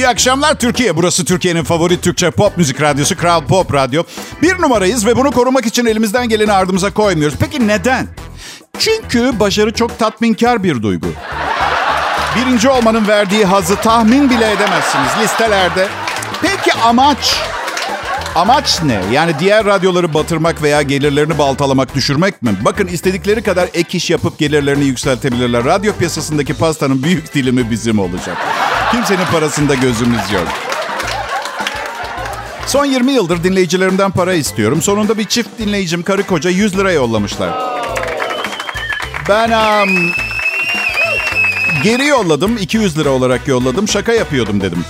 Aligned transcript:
İyi 0.00 0.08
akşamlar 0.08 0.54
Türkiye. 0.54 0.96
Burası 0.96 1.24
Türkiye'nin 1.24 1.64
favori 1.64 2.00
Türkçe 2.00 2.30
pop 2.30 2.56
müzik 2.56 2.80
radyosu 2.80 3.16
Kral 3.16 3.46
Pop 3.46 3.74
Radyo. 3.74 4.02
Bir 4.42 4.62
numarayız 4.62 5.06
ve 5.06 5.16
bunu 5.16 5.30
korumak 5.30 5.66
için 5.66 5.86
elimizden 5.86 6.28
geleni 6.28 6.52
ardımıza 6.52 6.90
koymuyoruz. 6.94 7.38
Peki 7.40 7.68
neden? 7.68 8.06
Çünkü 8.78 9.40
başarı 9.40 9.74
çok 9.74 9.98
tatminkar 9.98 10.62
bir 10.62 10.82
duygu. 10.82 11.06
Birinci 12.36 12.68
olmanın 12.68 13.08
verdiği 13.08 13.44
hazı 13.44 13.76
tahmin 13.76 14.30
bile 14.30 14.52
edemezsiniz 14.52 15.10
listelerde. 15.22 15.88
Peki 16.42 16.72
amaç? 16.72 17.36
Amaç 18.34 18.82
ne? 18.82 19.00
Yani 19.12 19.32
diğer 19.38 19.64
radyoları 19.64 20.14
batırmak 20.14 20.62
veya 20.62 20.82
gelirlerini 20.82 21.38
baltalamak, 21.38 21.94
düşürmek 21.94 22.42
mi? 22.42 22.50
Bakın 22.64 22.86
istedikleri 22.86 23.42
kadar 23.42 23.68
ek 23.74 23.98
iş 23.98 24.10
yapıp 24.10 24.38
gelirlerini 24.38 24.84
yükseltebilirler. 24.84 25.64
Radyo 25.64 25.92
piyasasındaki 25.92 26.54
pastanın 26.54 27.02
büyük 27.02 27.34
dilimi 27.34 27.70
bizim 27.70 27.98
olacak. 27.98 28.36
Kimsenin 28.92 29.24
parasında 29.32 29.74
gözümüz 29.74 30.32
yok. 30.32 30.48
Son 32.66 32.84
20 32.84 33.12
yıldır 33.12 33.44
dinleyicilerimden 33.44 34.10
para 34.10 34.34
istiyorum. 34.34 34.82
Sonunda 34.82 35.18
bir 35.18 35.24
çift 35.24 35.58
dinleyicim 35.58 36.02
karı 36.02 36.22
koca 36.22 36.50
100 36.50 36.78
lira 36.78 36.92
yollamışlar. 36.92 37.50
Ben 39.28 39.50
um, 39.50 40.10
geri 41.82 42.06
yolladım. 42.06 42.56
200 42.56 42.98
lira 42.98 43.10
olarak 43.10 43.48
yolladım. 43.48 43.88
Şaka 43.88 44.12
yapıyordum 44.12 44.60
dedim. 44.60 44.84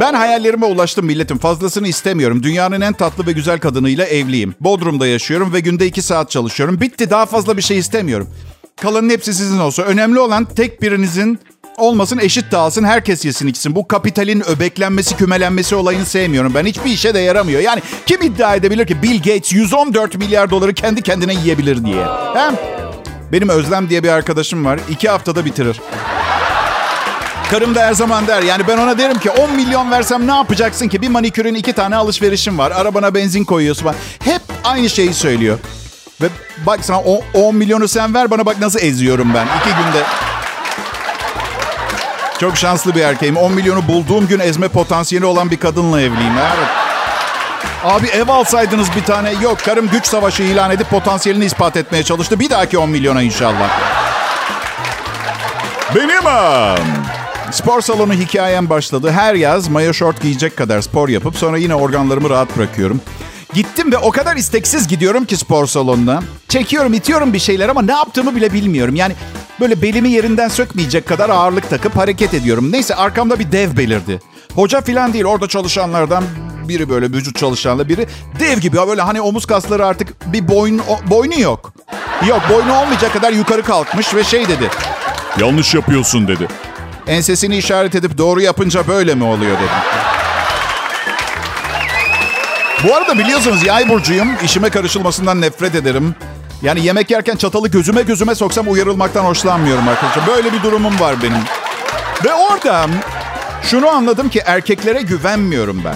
Ben 0.00 0.14
hayallerime 0.14 0.66
ulaştım 0.66 1.06
milletim. 1.06 1.38
Fazlasını 1.38 1.88
istemiyorum. 1.88 2.42
Dünyanın 2.42 2.80
en 2.80 2.92
tatlı 2.92 3.26
ve 3.26 3.32
güzel 3.32 3.58
kadınıyla 3.60 4.04
evliyim. 4.04 4.54
Bodrum'da 4.60 5.06
yaşıyorum 5.06 5.52
ve 5.52 5.60
günde 5.60 5.86
2 5.86 6.02
saat 6.02 6.30
çalışıyorum. 6.30 6.80
Bitti 6.80 7.10
daha 7.10 7.26
fazla 7.26 7.56
bir 7.56 7.62
şey 7.62 7.78
istemiyorum. 7.78 8.28
Kalanın 8.80 9.10
hepsi 9.10 9.34
sizin 9.34 9.58
olsun. 9.58 9.82
Önemli 9.82 10.18
olan 10.18 10.44
tek 10.44 10.82
birinizin 10.82 11.38
olmasın 11.76 12.18
eşit 12.18 12.52
dağılsın 12.52 12.84
herkes 12.84 13.24
yesin 13.24 13.46
içsin. 13.46 13.74
Bu 13.74 13.88
kapitalin 13.88 14.48
öbeklenmesi 14.48 15.16
kümelenmesi 15.16 15.74
olayını 15.74 16.06
sevmiyorum. 16.06 16.54
Ben 16.54 16.66
hiçbir 16.66 16.90
işe 16.90 17.14
de 17.14 17.18
yaramıyor. 17.18 17.60
Yani 17.60 17.82
kim 18.06 18.22
iddia 18.22 18.54
edebilir 18.54 18.86
ki 18.86 19.02
Bill 19.02 19.18
Gates 19.18 19.52
114 19.52 20.18
milyar 20.18 20.50
doları 20.50 20.74
kendi 20.74 21.02
kendine 21.02 21.34
yiyebilir 21.34 21.84
diye. 21.84 22.04
Hem 22.34 22.54
benim 23.32 23.48
Özlem 23.48 23.88
diye 23.90 24.02
bir 24.02 24.08
arkadaşım 24.08 24.64
var. 24.64 24.80
iki 24.90 25.08
haftada 25.08 25.44
bitirir. 25.44 25.80
Karım 27.50 27.74
da 27.74 27.80
her 27.86 27.92
zaman 27.92 28.26
der. 28.26 28.42
Yani 28.42 28.68
ben 28.68 28.78
ona 28.78 28.98
derim 28.98 29.18
ki 29.18 29.30
10 29.30 29.56
milyon 29.56 29.90
versem 29.90 30.26
ne 30.26 30.32
yapacaksın 30.36 30.88
ki? 30.88 31.02
Bir 31.02 31.08
manikürün 31.08 31.54
iki 31.54 31.72
tane 31.72 31.96
alışverişim 31.96 32.58
var. 32.58 32.70
Arabana 32.70 33.14
benzin 33.14 33.44
koyuyorsun. 33.44 33.90
Hep 34.24 34.42
aynı 34.64 34.90
şeyi 34.90 35.14
söylüyor. 35.14 35.58
Ve 36.20 36.26
bak 36.66 36.80
sana 36.82 37.00
10 37.34 37.54
milyonu 37.54 37.88
sen 37.88 38.14
ver 38.14 38.30
bana 38.30 38.46
bak 38.46 38.60
nasıl 38.60 38.78
eziyorum 38.80 39.34
ben. 39.34 39.46
iki 39.60 39.68
günde. 39.68 40.02
Çok 42.42 42.56
şanslı 42.56 42.94
bir 42.94 43.00
erkeğim. 43.00 43.36
10 43.36 43.52
milyonu 43.52 43.88
bulduğum 43.88 44.26
gün 44.26 44.40
ezme 44.40 44.68
potansiyeli 44.68 45.26
olan 45.26 45.50
bir 45.50 45.56
kadınla 45.56 46.00
evliyim. 46.00 46.32
Evet. 46.38 46.68
Abi 47.84 48.06
ev 48.06 48.28
alsaydınız 48.28 48.88
bir 48.96 49.04
tane. 49.04 49.32
Yok 49.42 49.58
karım 49.64 49.88
güç 49.88 50.06
savaşı 50.06 50.42
ilan 50.42 50.70
edip 50.70 50.90
potansiyelini 50.90 51.44
ispat 51.44 51.76
etmeye 51.76 52.02
çalıştı. 52.02 52.40
Bir 52.40 52.50
dahaki 52.50 52.78
10 52.78 52.90
milyona 52.90 53.22
inşallah. 53.22 53.70
Benim 55.94 56.26
um, 56.26 56.86
spor 57.50 57.80
salonu 57.80 58.12
hikayem 58.12 58.70
başladı. 58.70 59.10
Her 59.10 59.34
yaz 59.34 59.68
mayo 59.68 59.92
short 59.92 60.22
giyecek 60.22 60.56
kadar 60.56 60.80
spor 60.80 61.08
yapıp 61.08 61.36
sonra 61.36 61.58
yine 61.58 61.74
organlarımı 61.74 62.30
rahat 62.30 62.56
bırakıyorum. 62.56 63.00
Gittim 63.54 63.92
ve 63.92 63.98
o 63.98 64.10
kadar 64.10 64.36
isteksiz 64.36 64.88
gidiyorum 64.88 65.24
ki 65.24 65.36
spor 65.36 65.66
salonuna. 65.66 66.22
Çekiyorum, 66.48 66.94
itiyorum 66.94 67.32
bir 67.32 67.38
şeyler 67.38 67.68
ama 67.68 67.82
ne 67.82 67.92
yaptığımı 67.92 68.36
bile 68.36 68.52
bilmiyorum. 68.52 68.94
Yani 68.96 69.14
böyle 69.60 69.82
belimi 69.82 70.10
yerinden 70.10 70.48
sökmeyecek 70.48 71.08
kadar 71.08 71.30
ağırlık 71.30 71.70
takıp 71.70 71.96
hareket 71.96 72.34
ediyorum. 72.34 72.72
Neyse 72.72 72.94
arkamda 72.94 73.38
bir 73.38 73.52
dev 73.52 73.76
belirdi. 73.76 74.20
Hoca 74.54 74.80
falan 74.80 75.12
değil 75.12 75.24
orada 75.24 75.48
çalışanlardan 75.48 76.24
biri 76.68 76.88
böyle 76.90 77.06
vücut 77.06 77.38
çalışanla 77.38 77.88
biri. 77.88 78.06
Dev 78.40 78.58
gibi 78.58 78.76
ya 78.76 78.88
böyle 78.88 79.02
hani 79.02 79.20
omuz 79.20 79.46
kasları 79.46 79.86
artık 79.86 80.32
bir 80.32 80.48
boyun, 80.48 80.80
boynu 81.10 81.40
yok. 81.40 81.72
Yok 82.28 82.40
boynu 82.50 82.76
olmayacak 82.76 83.12
kadar 83.12 83.32
yukarı 83.32 83.62
kalkmış 83.62 84.14
ve 84.14 84.24
şey 84.24 84.48
dedi. 84.48 84.70
Yanlış 85.40 85.74
yapıyorsun 85.74 86.28
dedi. 86.28 86.48
Ensesini 87.06 87.56
işaret 87.56 87.94
edip 87.94 88.18
doğru 88.18 88.40
yapınca 88.40 88.86
böyle 88.88 89.14
mi 89.14 89.24
oluyor 89.24 89.56
dedim. 89.56 90.11
Bu 92.84 92.94
arada 92.94 93.18
biliyorsunuz 93.18 93.66
yay 93.66 93.88
burcuyum. 93.88 94.28
İşime 94.44 94.70
karışılmasından 94.70 95.40
nefret 95.40 95.74
ederim. 95.74 96.14
Yani 96.62 96.86
yemek 96.86 97.10
yerken 97.10 97.36
çatalı 97.36 97.68
gözüme 97.68 98.02
gözüme 98.02 98.34
soksam 98.34 98.72
uyarılmaktan 98.72 99.24
hoşlanmıyorum 99.24 99.88
arkadaşlar. 99.88 100.26
Böyle 100.26 100.52
bir 100.52 100.62
durumum 100.62 101.00
var 101.00 101.16
benim. 101.22 101.38
Ve 102.24 102.34
orada 102.34 102.86
şunu 103.62 103.88
anladım 103.88 104.28
ki 104.28 104.42
erkeklere 104.46 105.02
güvenmiyorum 105.02 105.82
ben. 105.84 105.94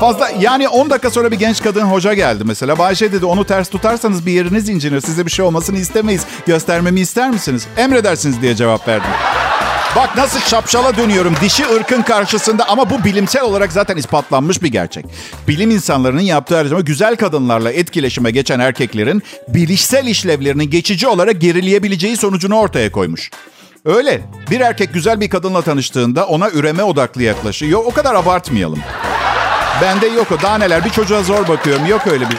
Fazla 0.00 0.30
yani 0.40 0.68
10 0.68 0.90
dakika 0.90 1.10
sonra 1.10 1.30
bir 1.30 1.38
genç 1.38 1.62
kadın 1.62 1.82
hoca 1.82 2.14
geldi 2.14 2.44
mesela. 2.46 2.78
Bayşe 2.78 3.12
dedi 3.12 3.26
onu 3.26 3.44
ters 3.44 3.68
tutarsanız 3.68 4.26
bir 4.26 4.32
yeriniz 4.32 4.68
incinir. 4.68 5.00
Size 5.00 5.26
bir 5.26 5.30
şey 5.30 5.44
olmasını 5.44 5.78
istemeyiz. 5.78 6.26
Göstermemi 6.46 7.00
ister 7.00 7.30
misiniz? 7.30 7.66
Emredersiniz 7.76 8.42
diye 8.42 8.56
cevap 8.56 8.88
verdim. 8.88 9.10
Bak 9.96 10.16
nasıl 10.16 10.40
şapşala 10.40 10.96
dönüyorum 10.96 11.34
dişi 11.40 11.66
ırkın 11.66 12.02
karşısında 12.02 12.68
ama 12.68 12.90
bu 12.90 13.04
bilimsel 13.04 13.42
olarak 13.42 13.72
zaten 13.72 13.96
ispatlanmış 13.96 14.62
bir 14.62 14.68
gerçek. 14.68 15.04
Bilim 15.48 15.70
insanlarının 15.70 16.20
yaptığı 16.20 16.56
harcama 16.56 16.80
güzel 16.80 17.16
kadınlarla 17.16 17.72
etkileşime 17.72 18.30
geçen 18.30 18.60
erkeklerin 18.60 19.22
bilişsel 19.48 20.06
işlevlerinin 20.06 20.70
geçici 20.70 21.06
olarak 21.06 21.40
gerileyebileceği 21.40 22.16
sonucunu 22.16 22.56
ortaya 22.58 22.92
koymuş. 22.92 23.30
Öyle. 23.84 24.20
Bir 24.50 24.60
erkek 24.60 24.94
güzel 24.94 25.20
bir 25.20 25.30
kadınla 25.30 25.62
tanıştığında 25.62 26.26
ona 26.26 26.50
üreme 26.50 26.82
odaklı 26.82 27.22
yaklaşıyor. 27.22 27.80
O 27.84 27.90
kadar 27.90 28.14
abartmayalım. 28.14 28.78
Bende 29.82 30.06
yok 30.06 30.32
o. 30.32 30.42
Daha 30.42 30.58
neler 30.58 30.84
bir 30.84 30.90
çocuğa 30.90 31.22
zor 31.22 31.48
bakıyorum. 31.48 31.86
Yok 31.86 32.06
öyle 32.06 32.30
bir. 32.30 32.36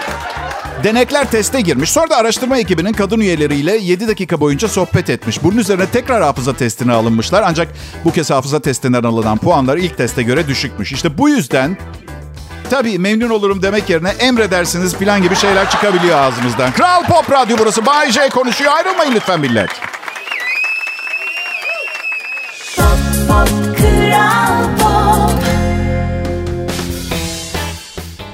Denekler 0.84 1.32
teste 1.32 1.62
girmiş. 1.62 1.92
Sonra 1.92 2.10
da 2.10 2.18
araştırma 2.18 2.58
ekibinin 2.58 2.94
kadın 2.94 3.20
üyeleriyle 3.20 3.78
7 3.78 4.08
dakika 4.08 4.40
boyunca 4.40 4.68
sohbet 4.68 5.10
etmiş. 5.10 5.44
Bunun 5.44 5.58
üzerine 5.58 5.86
tekrar 5.86 6.24
hafıza 6.24 6.54
testine 6.54 6.94
alınmışlar. 6.94 7.44
Ancak 7.48 7.68
bu 8.06 8.12
kez 8.12 8.30
hafıza 8.30 8.60
testinden 8.60 9.04
alınan 9.04 9.38
puanlar 9.38 9.78
ilk 9.78 9.98
teste 9.98 10.24
göre 10.24 10.48
düşükmüş. 10.48 10.92
İşte 10.92 11.18
bu 11.18 11.30
yüzden 11.30 11.78
tabii 12.70 13.00
memnun 13.00 13.30
olurum 13.30 13.62
demek 13.62 13.90
yerine 13.90 14.10
emredersiniz 14.10 14.96
plan 14.96 15.22
gibi 15.24 15.36
şeyler 15.36 15.70
çıkabiliyor 15.70 16.18
ağzımızdan. 16.20 16.72
Kral 16.72 17.04
Pop 17.04 17.32
Radyo 17.32 17.58
burası. 17.60 17.86
Bay 17.86 18.12
J 18.12 18.30
konuşuyor. 18.30 18.72
Ayrılmayın 18.72 19.16
lütfen 19.16 19.40
millet. 19.40 19.70
Pop, 22.78 22.98
pop, 23.28 23.78
Kral 23.78 24.78
Pop. 24.80 25.43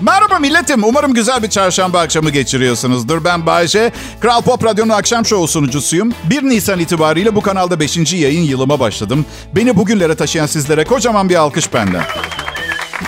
Merhaba 0.09 0.39
milletim. 0.39 0.83
Umarım 0.83 1.13
güzel 1.13 1.43
bir 1.43 1.49
çarşamba 1.49 1.99
akşamı 1.99 2.29
geçiriyorsunuzdur. 2.29 3.23
Ben 3.23 3.45
Bayce. 3.45 3.91
Kral 4.19 4.41
Pop 4.41 4.65
Radyo'nun 4.65 4.89
akşam 4.89 5.25
şovu 5.25 5.47
sunucusuyum. 5.47 6.13
1 6.29 6.43
Nisan 6.43 6.79
itibariyle 6.79 7.35
bu 7.35 7.41
kanalda 7.41 7.79
5. 7.79 8.13
yayın 8.13 8.41
yılıma 8.41 8.79
başladım. 8.79 9.25
Beni 9.55 9.77
bugünlere 9.77 10.15
taşıyan 10.15 10.45
sizlere 10.45 10.83
kocaman 10.83 11.29
bir 11.29 11.35
alkış 11.35 11.73
benden. 11.73 12.03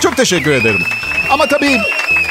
Çok 0.00 0.16
teşekkür 0.16 0.50
ederim. 0.50 0.80
Ama 1.30 1.46
tabii 1.46 1.78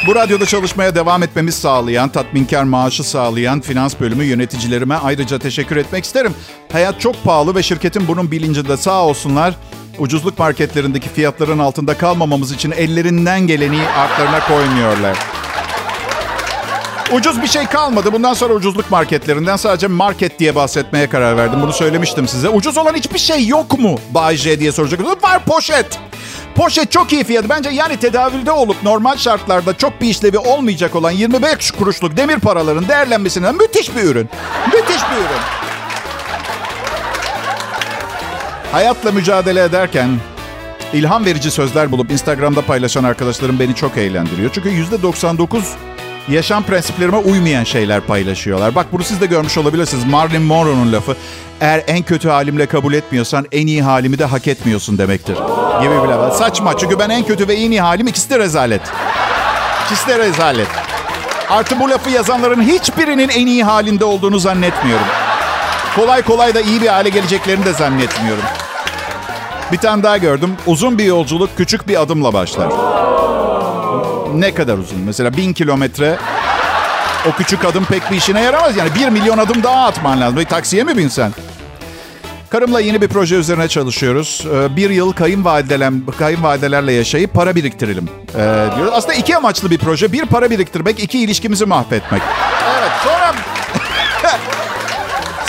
bu 0.08 0.16
radyoda 0.16 0.46
çalışmaya 0.46 0.96
devam 0.96 1.24
etmemiz 1.24 1.56
sağlayan, 1.56 2.10
tatminkar 2.10 2.64
maaşı 2.64 3.04
sağlayan 3.04 3.62
finans 3.62 4.00
bölümü 4.00 4.24
yöneticilerime 4.24 4.96
ayrıca 4.96 5.40
teşekkür 5.40 5.76
etmek 5.76 6.06
isterim. 6.06 6.34
Hayat 6.72 7.02
çok 7.02 7.24
pahalı 7.24 7.56
ve 7.56 7.64
şirketin 7.64 8.08
bunun 8.08 8.32
bilincinde 8.32 8.78
sağ 8.78 9.06
olsunlar. 9.06 9.54
Ucuzluk 10.00 10.40
marketlerindeki 10.40 11.10
fiyatların 11.10 11.60
altında 11.60 11.98
kalmamamız 11.98 12.52
için 12.52 12.72
ellerinden 12.72 13.48
geleni 13.48 13.88
artlarına 13.88 14.40
koymuyorlar. 14.48 15.18
Ucuz 17.12 17.42
bir 17.42 17.48
şey 17.48 17.66
kalmadı. 17.66 18.14
Bundan 18.14 18.34
sonra 18.34 18.54
ucuzluk 18.54 18.92
marketlerinden 18.92 19.56
sadece 19.56 19.88
market 19.88 20.40
diye 20.40 20.56
bahsetmeye 20.56 21.10
karar 21.10 21.38
verdim. 21.38 21.62
Bunu 21.62 21.74
söylemiştim 21.74 22.28
size. 22.28 22.50
Ucuz 22.50 22.78
olan 22.78 22.94
hiçbir 22.94 23.20
şey 23.20 23.48
yok 23.48 23.80
mu? 23.80 24.00
Bay 24.12 24.36
J 24.36 24.60
diye 24.60 24.72
soracak. 24.72 25.24
Var 25.24 25.46
poşet. 25.46 26.00
Poşet 26.56 26.92
çok 26.92 27.14
iyi 27.14 27.24
fiyatı. 27.24 27.50
Bence 27.50 27.70
yani 27.70 27.98
tedavülde 27.98 28.52
olup 28.52 28.84
normal 28.84 29.18
şartlarda 29.18 29.78
çok 29.78 30.02
bir 30.02 30.08
işlevi 30.08 30.38
olmayacak 30.38 30.96
olan 30.96 31.12
25 31.12 31.72
kuruşluk 31.72 32.18
demir 32.18 32.40
paraların 32.40 32.88
değerlenmesinden 32.88 33.56
müthiş 33.56 33.96
bir 33.96 34.04
ürün. 34.04 34.30
Müthiş 34.68 35.02
bir 35.12 35.18
ürün. 35.18 35.71
Hayatla 38.72 39.12
mücadele 39.12 39.64
ederken 39.64 40.10
ilham 40.94 41.26
verici 41.26 41.52
sözler 41.52 41.92
bulup 41.92 42.12
Instagram'da 42.12 42.62
paylaşan 42.62 43.04
arkadaşlarım 43.04 43.60
beni 43.60 43.76
çok 43.76 43.98
eğlendiriyor. 43.98 44.52
Çünkü 44.54 44.70
%99 44.70 45.62
yaşam 46.30 46.64
prensiplerime 46.64 47.18
uymayan 47.18 47.64
şeyler 47.64 48.02
paylaşıyorlar. 48.02 48.76
Bak 48.76 48.86
bunu 48.92 49.04
siz 49.04 49.22
de 49.22 49.26
görmüş 49.26 49.58
olabilirsiniz. 49.58 50.06
Marilyn 50.06 50.42
Monroe'nun 50.42 50.92
lafı. 50.92 51.16
Eğer 51.62 51.84
en 51.88 52.04
kötü 52.04 52.30
halimle 52.30 52.66
kabul 52.66 52.94
etmiyorsan 52.94 53.46
en 53.52 53.68
iyi 53.68 53.84
halimi 53.84 54.20
de 54.20 54.26
hak 54.26 54.48
etmiyorsun 54.48 54.98
demektir. 54.98 55.36
Gibi 55.82 56.04
bir 56.04 56.08
laf. 56.08 56.38
Saçma 56.38 56.78
çünkü 56.78 57.00
ben 57.00 57.10
en 57.10 57.24
kötü 57.24 57.48
ve 57.48 57.54
en 57.54 57.72
iyi 57.72 57.82
halim 57.82 58.08
ikisi 58.08 58.30
de 58.30 58.40
rezalet. 58.40 58.82
İkisi 59.86 60.08
de 60.08 60.20
rezalet. 60.20 60.68
Artı 61.50 61.80
bu 61.80 61.90
lafı 61.90 62.10
yazanların 62.10 62.62
hiçbirinin 62.62 63.30
en 63.30 63.48
iyi 63.48 63.64
halinde 63.64 64.06
olduğunu 64.06 64.40
zannetmiyorum. 64.40 65.06
Kolay 65.96 66.22
kolay 66.22 66.56
da 66.56 66.62
iyi 66.62 66.82
bir 66.82 66.88
hale 66.88 67.10
geleceklerini 67.10 67.66
de 67.66 67.74
zannetmiyorum. 67.74 68.44
Bir 69.72 69.78
tane 69.78 70.04
daha 70.04 70.18
gördüm. 70.18 70.56
Uzun 70.66 70.98
bir 70.98 71.06
yolculuk 71.06 71.50
küçük 71.58 71.88
bir 71.88 72.02
adımla 72.02 72.34
başlar. 72.34 72.70
Ne 74.36 74.54
kadar 74.54 74.78
uzun? 74.78 75.00
Mesela 75.00 75.38
bin 75.38 75.54
kilometre 75.54 76.18
o 77.30 77.38
küçük 77.38 77.66
adım 77.66 77.86
pek 77.86 78.12
bir 78.12 78.16
işine 78.16 78.42
yaramaz. 78.42 78.78
Yani 78.78 78.90
bir 78.96 79.10
milyon 79.10 79.38
adım 79.38 79.64
daha 79.64 79.86
atman 79.86 80.22
lazım. 80.22 80.38
Bir 80.38 80.46
taksiye 80.46 80.84
mi 80.84 80.98
binsen? 80.98 81.32
Karımla 82.50 82.80
yeni 82.80 83.02
bir 83.02 83.08
proje 83.08 83.36
üzerine 83.36 83.68
çalışıyoruz. 83.68 84.46
Ee, 84.54 84.76
bir 84.76 84.90
yıl 84.90 85.14
kayınvalideler, 85.14 85.94
kayınvalidelerle 86.20 86.94
yaşayıp 86.94 87.34
para 87.34 87.56
biriktirelim 87.56 88.10
ee, 88.36 88.66
diyoruz. 88.76 88.94
Aslında 88.96 89.14
iki 89.14 89.38
amaçlı 89.38 89.72
bir 89.72 89.78
proje. 89.78 90.12
Bir 90.12 90.26
para 90.26 90.50
biriktirmek, 90.50 91.04
iki 91.04 91.20
ilişkimizi 91.20 91.66
mahvetmek. 91.66 92.22
Evet 92.80 92.92
sonra... 93.04 93.51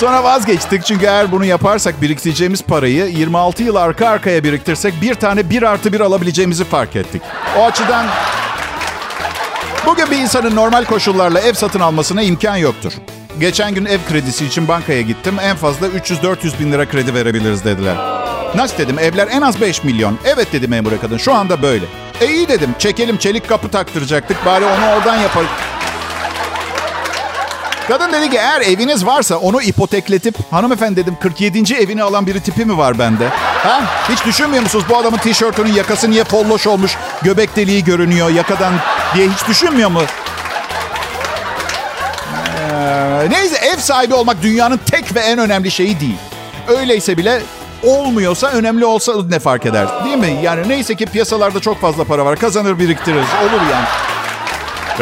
Sonra 0.03 0.25
vazgeçtik 0.25 0.85
çünkü 0.85 1.07
eğer 1.07 1.33
bunu 1.33 1.45
yaparsak 1.45 2.03
biriktireceğimiz 2.03 2.63
parayı 2.63 3.07
26 3.07 3.63
yıl 3.63 3.77
arka 3.77 4.09
arkaya 4.09 4.45
biriktirsek 4.45 4.95
bir 5.03 5.15
tane 5.15 5.51
bir 5.51 5.63
artı 5.63 5.93
bir 5.93 6.01
alabileceğimizi 6.01 6.65
fark 6.65 6.97
ettik. 6.97 7.23
O 7.59 7.65
açıdan 7.65 8.07
bugün 9.87 10.11
bir 10.11 10.17
insanın 10.17 10.57
normal 10.57 10.85
koşullarla 10.85 11.41
ev 11.41 11.53
satın 11.53 11.81
almasına 11.81 12.23
imkan 12.23 12.57
yoktur. 12.57 12.93
Geçen 13.41 13.75
gün 13.75 13.85
ev 13.85 13.99
kredisi 14.09 14.47
için 14.47 14.69
bankaya 14.69 15.01
gittim. 15.01 15.35
En 15.43 15.57
fazla 15.57 15.87
300-400 15.87 16.59
bin 16.61 16.73
lira 16.73 16.89
kredi 16.89 17.15
verebiliriz 17.15 17.65
dediler. 17.65 17.97
Nasıl 18.55 18.79
dedim 18.79 18.99
evler 18.99 19.29
en 19.31 19.43
az 19.43 19.61
5 19.61 19.85
milyon. 19.85 20.19
Evet 20.25 20.53
dedi 20.53 20.69
memur 20.69 20.93
kadın 21.01 21.19
şu 21.19 21.35
anda 21.35 21.63
böyle. 21.63 21.85
E 22.21 22.27
iyi 22.27 22.49
dedim 22.49 22.75
çekelim 22.79 23.17
çelik 23.17 23.49
kapı 23.49 23.69
taktıracaktık 23.69 24.47
bari 24.47 24.65
onu 24.65 24.91
oradan 24.97 25.17
yapalım. 25.17 25.49
Kadın 27.89 28.13
dedi 28.13 28.31
ki 28.31 28.37
eğer 28.37 28.61
eviniz 28.61 29.07
varsa 29.07 29.37
onu 29.37 29.63
ipotekletip 29.63 30.35
hanımefendi 30.51 30.97
dedim 30.97 31.17
47. 31.21 31.75
evini 31.75 32.03
alan 32.03 32.27
biri 32.27 32.41
tipi 32.41 32.65
mi 32.65 32.79
var 32.79 32.99
bende? 32.99 33.29
Ha? 33.63 33.81
Hiç 34.09 34.25
düşünmüyor 34.27 34.63
musunuz 34.63 34.85
bu 34.89 34.97
adamın 34.97 35.19
tişörtünün 35.19 35.73
yakası 35.73 36.11
niye 36.11 36.25
polloş 36.25 36.67
olmuş, 36.67 36.97
göbek 37.23 37.57
deliği 37.57 37.85
görünüyor 37.85 38.31
yakadan 38.31 38.75
diye 39.15 39.29
hiç 39.29 39.49
düşünmüyor 39.49 39.91
mu? 39.91 40.03
Ee, 42.71 43.31
neyse 43.31 43.57
ev 43.57 43.77
sahibi 43.77 44.15
olmak 44.15 44.43
dünyanın 44.43 44.81
tek 44.91 45.15
ve 45.15 45.21
en 45.21 45.39
önemli 45.39 45.71
şeyi 45.71 46.01
değil. 46.01 46.19
Öyleyse 46.69 47.17
bile 47.17 47.43
olmuyorsa 47.83 48.47
önemli 48.47 48.85
olsa 48.85 49.13
ne 49.29 49.39
fark 49.39 49.67
eder 49.67 49.89
değil 50.05 50.17
mi? 50.17 50.39
Yani 50.43 50.69
neyse 50.69 50.95
ki 50.95 51.07
piyasalarda 51.07 51.61
çok 51.61 51.81
fazla 51.81 52.05
para 52.05 52.25
var 52.25 52.39
kazanır 52.39 52.79
biriktiririz 52.79 53.29
olur 53.43 53.63
yani. 53.73 53.85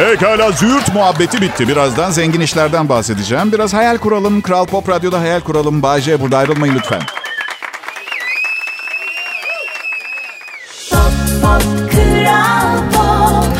Pekala 0.00 0.52
züğürt 0.52 0.94
muhabbeti 0.94 1.40
bitti. 1.40 1.68
Birazdan 1.68 2.10
zengin 2.10 2.40
işlerden 2.40 2.88
bahsedeceğim. 2.88 3.52
Biraz 3.52 3.74
hayal 3.74 3.98
kuralım. 3.98 4.40
Kral 4.40 4.66
Pop 4.66 4.88
Radyo'da 4.88 5.20
hayal 5.20 5.40
kuralım. 5.40 5.82
Bayce 5.82 6.20
burada 6.20 6.38
ayrılmayın 6.38 6.74
lütfen. 6.74 7.02
Pop, 10.90 11.12
pop, 11.42 11.92
Kral 11.92 12.78
Pop. 12.92 13.56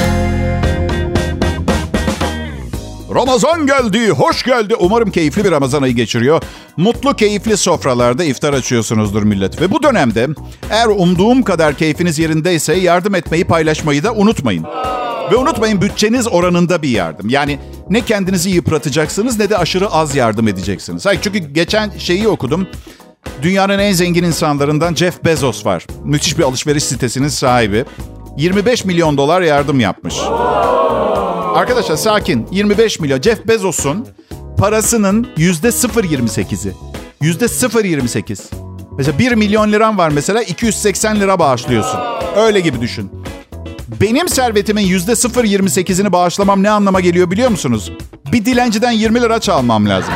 Ramazan 3.14 3.66
geldi, 3.66 4.10
hoş 4.10 4.42
geldi. 4.42 4.74
Umarım 4.74 5.10
keyifli 5.10 5.44
bir 5.44 5.50
Ramazan 5.50 5.82
ayı 5.82 5.94
geçiriyor. 5.94 6.42
Mutlu, 6.76 7.16
keyifli 7.16 7.56
sofralarda 7.56 8.24
iftar 8.24 8.52
açıyorsunuzdur 8.52 9.22
millet. 9.22 9.60
Ve 9.60 9.70
bu 9.70 9.82
dönemde 9.82 10.28
eğer 10.70 10.86
umduğum 10.86 11.42
kadar 11.42 11.74
keyfiniz 11.74 12.18
yerindeyse 12.18 12.74
yardım 12.74 13.14
etmeyi, 13.14 13.44
paylaşmayı 13.44 14.04
da 14.04 14.12
unutmayın. 14.12 14.66
Ve 15.30 15.36
unutmayın 15.36 15.80
bütçeniz 15.80 16.28
oranında 16.28 16.82
bir 16.82 16.88
yardım. 16.88 17.28
Yani 17.28 17.58
ne 17.90 18.00
kendinizi 18.00 18.50
yıpratacaksınız 18.50 19.38
ne 19.38 19.50
de 19.50 19.58
aşırı 19.58 19.88
az 19.90 20.14
yardım 20.14 20.48
edeceksiniz. 20.48 21.06
Hayır, 21.06 21.20
çünkü 21.22 21.38
geçen 21.38 21.90
şeyi 21.98 22.28
okudum. 22.28 22.66
Dünyanın 23.42 23.78
en 23.78 23.92
zengin 23.92 24.24
insanlarından 24.24 24.94
Jeff 24.94 25.24
Bezos 25.24 25.66
var. 25.66 25.86
Müthiş 26.04 26.38
bir 26.38 26.42
alışveriş 26.42 26.84
sitesinin 26.84 27.28
sahibi. 27.28 27.84
25 28.36 28.84
milyon 28.84 29.16
dolar 29.16 29.40
yardım 29.40 29.80
yapmış. 29.80 30.14
Arkadaşlar 31.54 31.96
sakin. 31.96 32.46
25 32.50 33.00
milyon. 33.00 33.20
Jeff 33.20 33.48
Bezos'un 33.48 34.06
parasının 34.58 35.28
yüzde 35.36 35.68
0.28'i. 35.68 36.72
Yüzde 37.20 37.44
0.28. 37.44 38.40
Mesela 38.98 39.18
1 39.18 39.32
milyon 39.32 39.72
liran 39.72 39.98
var 39.98 40.08
mesela 40.08 40.42
280 40.42 41.20
lira 41.20 41.38
bağışlıyorsun. 41.38 42.00
Öyle 42.36 42.60
gibi 42.60 42.80
düşün. 42.80 43.10
Benim 44.00 44.28
servetimin 44.28 44.82
yüzde 44.86 45.12
0.28'ini 45.12 46.12
bağışlamam 46.12 46.62
ne 46.62 46.70
anlama 46.70 47.00
geliyor 47.00 47.30
biliyor 47.30 47.50
musunuz? 47.50 47.92
Bir 48.32 48.44
dilenciden 48.44 48.90
20 48.90 49.20
lira 49.22 49.40
çalmam 49.40 49.88
lazım. 49.88 50.14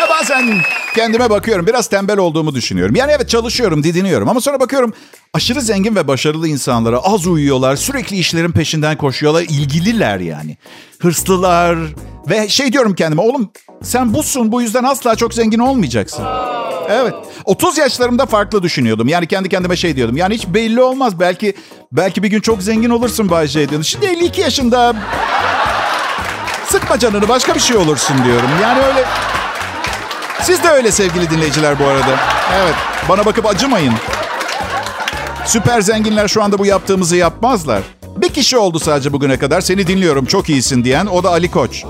Ya 0.00 0.08
bazen 0.10 0.60
kendime 0.94 1.30
bakıyorum. 1.30 1.66
Biraz 1.66 1.88
tembel 1.88 2.18
olduğumu 2.18 2.54
düşünüyorum. 2.54 2.96
Yani 2.96 3.12
evet 3.16 3.28
çalışıyorum, 3.28 3.82
didiniyorum. 3.82 4.28
Ama 4.28 4.40
sonra 4.40 4.60
bakıyorum 4.60 4.92
aşırı 5.34 5.60
zengin 5.60 5.96
ve 5.96 6.08
başarılı 6.08 6.48
insanlara 6.48 6.98
az 6.98 7.26
uyuyorlar. 7.26 7.76
Sürekli 7.76 8.16
işlerin 8.16 8.52
peşinden 8.52 8.96
koşuyorlar. 8.98 9.42
ilgililer 9.42 10.18
yani. 10.20 10.56
Hırslılar. 11.00 11.78
Ve 12.30 12.48
şey 12.48 12.72
diyorum 12.72 12.94
kendime. 12.94 13.22
Oğlum 13.22 13.50
sen 13.82 14.14
busun. 14.14 14.52
Bu 14.52 14.62
yüzden 14.62 14.84
asla 14.84 15.16
çok 15.16 15.34
zengin 15.34 15.58
olmayacaksın. 15.58 16.24
Evet. 16.88 17.14
30 17.44 17.78
yaşlarımda 17.78 18.26
farklı 18.26 18.62
düşünüyordum. 18.62 19.08
Yani 19.08 19.26
kendi 19.26 19.48
kendime 19.48 19.76
şey 19.76 19.96
diyordum. 19.96 20.16
Yani 20.16 20.34
hiç 20.34 20.46
belli 20.46 20.82
olmaz. 20.82 21.20
Belki 21.20 21.54
belki 21.92 22.22
bir 22.22 22.28
gün 22.28 22.40
çok 22.40 22.62
zengin 22.62 22.90
olursun 22.90 23.30
Bay 23.30 23.46
J 23.46 23.68
diyordum. 23.68 23.84
Şimdi 23.84 24.06
52 24.06 24.40
yaşında 24.40 24.94
sıkma 26.66 26.98
canını 26.98 27.28
başka 27.28 27.54
bir 27.54 27.60
şey 27.60 27.76
olursun 27.76 28.16
diyorum. 28.24 28.50
Yani 28.62 28.82
öyle 28.82 29.04
siz 30.42 30.62
de 30.64 30.68
öyle 30.68 30.92
sevgili 30.92 31.30
dinleyiciler 31.30 31.78
bu 31.78 31.84
arada. 31.84 32.18
Evet. 32.62 32.74
Bana 33.08 33.26
bakıp 33.26 33.46
acımayın. 33.46 33.94
Süper 35.44 35.80
zenginler 35.80 36.28
şu 36.28 36.42
anda 36.42 36.58
bu 36.58 36.66
yaptığımızı 36.66 37.16
yapmazlar. 37.16 37.82
Bir 38.18 38.28
kişi 38.28 38.56
oldu 38.58 38.78
sadece 38.78 39.12
bugüne 39.12 39.36
kadar. 39.38 39.60
Seni 39.60 39.86
dinliyorum 39.86 40.24
çok 40.24 40.48
iyisin 40.48 40.84
diyen. 40.84 41.06
O 41.06 41.22
da 41.24 41.30
Ali 41.30 41.50
Koç. 41.50 41.84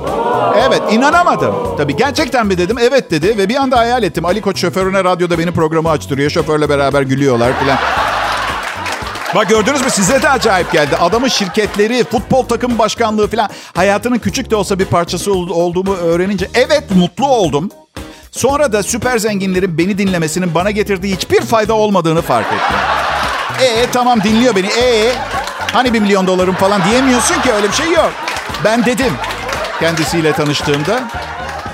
Evet 0.68 0.82
inanamadım. 0.92 1.54
Tabii 1.76 1.96
gerçekten 1.96 2.46
mi 2.46 2.58
dedim? 2.58 2.76
Evet 2.80 3.10
dedi. 3.10 3.38
Ve 3.38 3.48
bir 3.48 3.56
anda 3.56 3.78
hayal 3.78 4.02
ettim. 4.02 4.24
Ali 4.24 4.40
Koç 4.40 4.58
şoförüne 4.60 5.04
radyoda 5.04 5.38
beni 5.38 5.50
programı 5.52 5.90
açtırıyor. 5.90 6.30
Şoförle 6.30 6.68
beraber 6.68 7.02
gülüyorlar 7.02 7.52
falan. 7.60 7.78
Bak 9.34 9.48
gördünüz 9.48 9.80
mü 9.84 9.90
size 9.90 10.22
de 10.22 10.28
acayip 10.28 10.72
geldi. 10.72 10.96
Adamın 10.96 11.28
şirketleri, 11.28 12.04
futbol 12.04 12.42
takım 12.42 12.78
başkanlığı 12.78 13.28
falan 13.28 13.48
hayatının 13.74 14.18
küçük 14.18 14.50
de 14.50 14.56
olsa 14.56 14.78
bir 14.78 14.84
parçası 14.84 15.32
ol- 15.32 15.50
olduğumu 15.50 15.94
öğrenince 15.96 16.50
evet 16.54 16.84
mutlu 16.96 17.26
oldum. 17.28 17.70
Sonra 18.32 18.72
da 18.72 18.82
süper 18.82 19.18
zenginlerin 19.18 19.78
beni 19.78 19.98
dinlemesinin 19.98 20.54
bana 20.54 20.70
getirdiği 20.70 21.14
hiçbir 21.16 21.40
fayda 21.40 21.74
olmadığını 21.74 22.22
fark 22.22 22.46
ettim. 22.46 22.76
E 23.66 23.86
tamam 23.92 24.22
dinliyor 24.22 24.56
beni. 24.56 24.66
E 24.66 25.12
hani 25.58 25.94
bir 25.94 26.00
milyon 26.00 26.26
dolarım 26.26 26.54
falan 26.54 26.84
diyemiyorsun 26.84 27.42
ki 27.42 27.52
öyle 27.52 27.68
bir 27.68 27.74
şey 27.74 27.92
yok. 27.92 28.12
Ben 28.64 28.84
dedim 28.84 29.12
kendisiyle 29.80 30.32
tanıştığımda. 30.32 31.08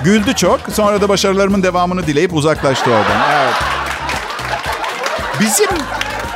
Güldü 0.05 0.35
çok. 0.35 0.61
Sonra 0.73 1.01
da 1.01 1.09
başarılarımın 1.09 1.63
devamını 1.63 2.07
dileyip 2.07 2.35
uzaklaştı 2.35 2.91
oradan. 2.91 3.21
Evet. 3.33 3.55
Bizim 5.41 5.69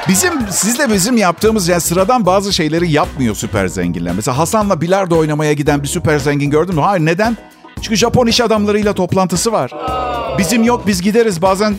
Bizim 0.09 0.33
sizle 0.51 0.93
bizim 0.93 1.17
yaptığımız 1.17 1.69
yani 1.69 1.81
sıradan 1.81 2.27
bazı 2.27 2.53
şeyleri 2.53 2.93
yapmıyor 2.93 3.35
süper 3.35 3.67
zenginler. 3.69 4.13
Mesela 4.17 4.39
Hasan'la 4.39 4.81
bilardo 4.81 5.19
oynamaya 5.19 5.53
giden 5.53 5.83
bir 5.83 5.89
süper 5.89 6.19
zengin 6.19 6.51
gördün 6.51 6.75
mü? 6.75 6.81
Hayır 6.81 7.07
neden? 7.07 7.37
Çünkü 7.83 7.97
Japon 7.97 8.27
iş 8.27 8.41
adamlarıyla 8.41 8.93
toplantısı 8.93 9.53
var. 9.53 9.71
Bizim 10.39 10.65
yok 10.65 10.87
biz 10.87 11.03
gideriz 11.03 11.43
bazen 11.43 11.75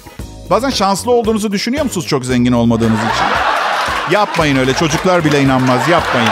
bazen 0.49 0.69
şanslı 0.69 1.11
olduğunuzu 1.11 1.51
düşünüyor 1.51 1.83
musunuz 1.83 2.07
çok 2.07 2.25
zengin 2.25 2.51
olmadığınız 2.51 2.99
için? 2.99 3.48
Yapmayın 4.11 4.55
öyle 4.55 4.73
çocuklar 4.73 5.25
bile 5.25 5.41
inanmaz 5.41 5.87
yapmayın. 5.89 6.29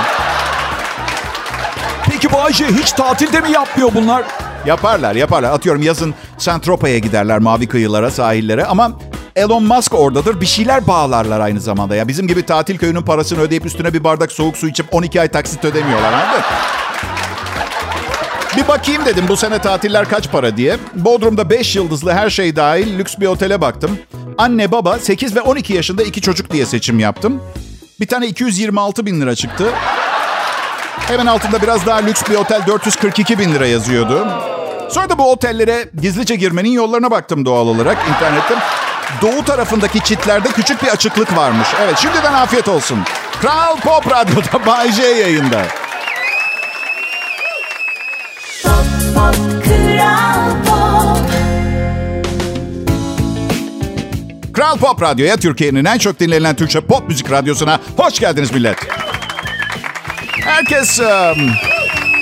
Peki 2.10 2.31
bu 2.31 2.41
Ayşe 2.41 2.67
hiç 2.67 2.91
tatilde 2.91 3.41
mi 3.41 3.51
yapmıyor 3.51 3.89
bunlar? 3.96 4.24
Yaparlar 4.65 5.15
yaparlar. 5.15 5.51
Atıyorum 5.51 5.81
yazın 5.81 6.13
Santropa'ya 6.38 6.98
giderler 6.98 7.39
mavi 7.39 7.67
kıyılara 7.67 8.12
sahillere 8.12 8.65
ama 8.65 8.91
Elon 9.36 9.63
Musk 9.63 9.93
oradadır. 9.93 10.41
Bir 10.41 10.46
şeyler 10.46 10.88
bağlarlar 10.88 11.39
aynı 11.39 11.60
zamanda. 11.60 11.96
Ya 11.96 12.07
bizim 12.07 12.27
gibi 12.27 12.46
tatil 12.46 12.77
köyünün 12.77 13.01
parasını 13.01 13.39
ödeyip 13.39 13.65
üstüne 13.65 13.93
bir 13.93 14.03
bardak 14.03 14.31
soğuk 14.31 14.57
su 14.57 14.67
içip 14.67 14.93
12 14.93 15.22
ay 15.22 15.27
taksit 15.27 15.65
ödemiyorlar 15.65 16.13
anladın? 16.13 16.41
Bir 18.57 18.67
bakayım 18.67 19.05
dedim 19.05 19.25
bu 19.27 19.37
sene 19.37 19.59
tatiller 19.59 20.09
kaç 20.09 20.31
para 20.31 20.57
diye. 20.57 20.77
Bodrum'da 20.95 21.49
5 21.49 21.75
yıldızlı 21.75 22.13
her 22.13 22.29
şey 22.29 22.55
dahil 22.55 22.99
lüks 22.99 23.15
bir 23.19 23.27
otele 23.27 23.61
baktım. 23.61 23.99
Anne 24.37 24.71
baba 24.71 24.99
8 24.99 25.35
ve 25.35 25.41
12 25.41 25.73
yaşında 25.73 26.03
iki 26.03 26.21
çocuk 26.21 26.51
diye 26.51 26.65
seçim 26.65 26.99
yaptım. 26.99 27.43
Bir 27.99 28.07
tane 28.07 28.27
226 28.27 29.05
bin 29.05 29.21
lira 29.21 29.35
çıktı. 29.35 29.65
Hemen 30.97 31.25
altında 31.25 31.61
biraz 31.61 31.85
daha 31.85 31.97
lüks 31.97 32.21
bir 32.29 32.35
otel 32.35 32.67
442 32.67 33.39
bin 33.39 33.53
lira 33.53 33.67
yazıyordu. 33.67 34.27
Sonra 34.89 35.09
da 35.09 35.17
bu 35.17 35.31
otellere 35.31 35.89
gizlice 36.01 36.35
girmenin 36.35 36.71
yollarına 36.71 37.11
baktım 37.11 37.45
doğal 37.45 37.67
olarak 37.67 37.97
internetten. 38.09 38.57
Doğu 39.21 39.45
tarafındaki 39.45 40.03
çitlerde 40.03 40.49
küçük 40.49 40.83
bir 40.83 40.87
açıklık 40.87 41.37
varmış. 41.37 41.67
Evet 41.83 41.97
şimdiden 41.97 42.33
afiyet 42.33 42.67
olsun. 42.67 42.99
Kral 43.41 43.77
Pop 43.77 44.11
Radyo'da 44.11 44.65
Bay 44.65 44.91
J 44.91 45.03
yayında. 45.03 45.61
Kral 49.17 50.51
Pop. 50.65 51.17
Kral 54.53 54.77
Pop 54.77 55.01
Radyo'ya 55.01 55.38
Türkiye'nin 55.38 55.86
en 55.86 55.97
çok 55.97 56.19
dinlenen 56.19 56.55
Türkçe 56.55 56.79
pop 56.81 57.07
müzik 57.07 57.31
radyosuna 57.31 57.79
hoş 57.97 58.19
geldiniz 58.19 58.53
millet. 58.53 58.77
Herkes 60.41 61.00
um, 61.00 61.50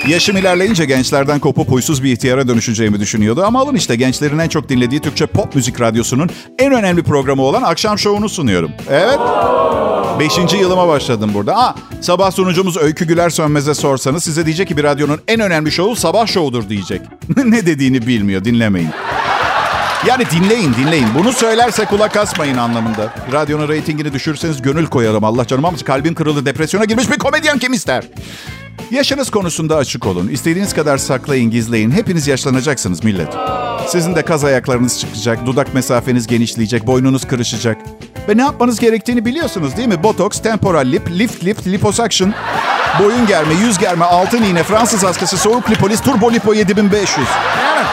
yaşım 0.08 0.36
ilerleyince 0.36 0.84
gençlerden 0.84 1.38
kopup 1.38 1.70
huysuz 1.70 2.02
bir 2.02 2.12
ihtiyara 2.12 2.48
dönüşeceğimi 2.48 3.00
düşünüyordu. 3.00 3.44
Ama 3.44 3.60
alın 3.60 3.74
işte 3.74 3.96
gençlerin 3.96 4.38
en 4.38 4.48
çok 4.48 4.68
dinlediği 4.68 5.00
Türkçe 5.00 5.26
pop 5.26 5.54
müzik 5.54 5.80
radyosunun 5.80 6.30
en 6.58 6.72
önemli 6.72 7.02
programı 7.02 7.42
olan 7.42 7.62
akşam 7.62 7.98
şovunu 7.98 8.28
sunuyorum. 8.28 8.70
Evet. 8.90 9.18
Beşinci 10.20 10.56
yılıma 10.56 10.88
başladım 10.88 11.30
burada. 11.34 11.56
Aa, 11.56 11.74
sabah 12.00 12.30
sunucumuz 12.30 12.76
Öykü 12.76 13.04
Güler 13.06 13.30
Sönmez'e 13.30 13.74
sorsanız 13.74 14.24
size 14.24 14.46
diyecek 14.46 14.68
ki 14.68 14.76
bir 14.76 14.84
radyonun 14.84 15.20
en 15.28 15.40
önemli 15.40 15.72
şovu 15.72 15.96
sabah 15.96 16.26
şovudur 16.26 16.68
diyecek. 16.68 17.02
ne 17.44 17.66
dediğini 17.66 18.06
bilmiyor 18.06 18.44
dinlemeyin. 18.44 18.90
Yani 20.06 20.24
dinleyin 20.30 20.74
dinleyin. 20.74 21.06
Bunu 21.18 21.32
söylerse 21.32 21.84
kulak 21.84 22.16
asmayın 22.16 22.56
anlamında. 22.56 23.14
Radyonun 23.32 23.68
reytingini 23.68 24.12
düşürürseniz 24.12 24.62
gönül 24.62 24.86
koyarım 24.86 25.24
Allah 25.24 25.46
canım 25.46 25.64
ama 25.64 25.76
kalbim 25.76 26.14
kırıldı 26.14 26.46
depresyona 26.46 26.84
girmiş 26.84 27.10
bir 27.10 27.18
komedyen 27.18 27.58
kim 27.58 27.72
ister? 27.72 28.04
Yaşınız 28.90 29.30
konusunda 29.30 29.76
açık 29.76 30.06
olun. 30.06 30.28
İstediğiniz 30.28 30.74
kadar 30.74 30.98
saklayın, 30.98 31.50
gizleyin. 31.50 31.90
Hepiniz 31.90 32.26
yaşlanacaksınız 32.26 33.04
millet. 33.04 33.28
Sizin 33.88 34.14
de 34.14 34.22
kaz 34.22 34.44
ayaklarınız 34.44 35.00
çıkacak, 35.00 35.46
dudak 35.46 35.74
mesafeniz 35.74 36.26
genişleyecek, 36.26 36.86
boynunuz 36.86 37.26
kırışacak. 37.26 37.78
Ve 38.28 38.36
ne 38.36 38.42
yapmanız 38.42 38.80
gerektiğini 38.80 39.24
biliyorsunuz 39.24 39.76
değil 39.76 39.88
mi? 39.88 40.02
Botoks, 40.02 40.38
temporal 40.38 40.86
lip, 40.86 41.10
lift 41.10 41.44
lift, 41.44 41.66
liposuction, 41.66 42.34
boyun 43.00 43.26
germe, 43.26 43.54
yüz 43.54 43.78
germe, 43.78 44.04
altın 44.04 44.42
iğne, 44.42 44.62
Fransız 44.62 45.04
askısı, 45.04 45.36
soğuk 45.38 45.70
lipolis, 45.70 46.00
turbo 46.00 46.32
lipo 46.32 46.54
7500. 46.54 47.26
Yani. 47.64 47.86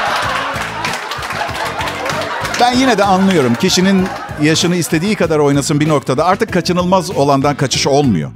Ben 2.62 2.74
yine 2.74 2.98
de 2.98 3.04
anlıyorum. 3.04 3.56
Kişinin 3.56 4.08
yaşını 4.42 4.76
istediği 4.76 5.16
kadar 5.16 5.40
oynasın 5.40 5.80
bir 5.80 5.90
noktada 5.90 6.26
artık 6.26 6.54
kaçınılmaz 6.54 7.12
olandan 7.12 7.56
kaçış 7.56 7.88
olmuyor. 7.88 8.32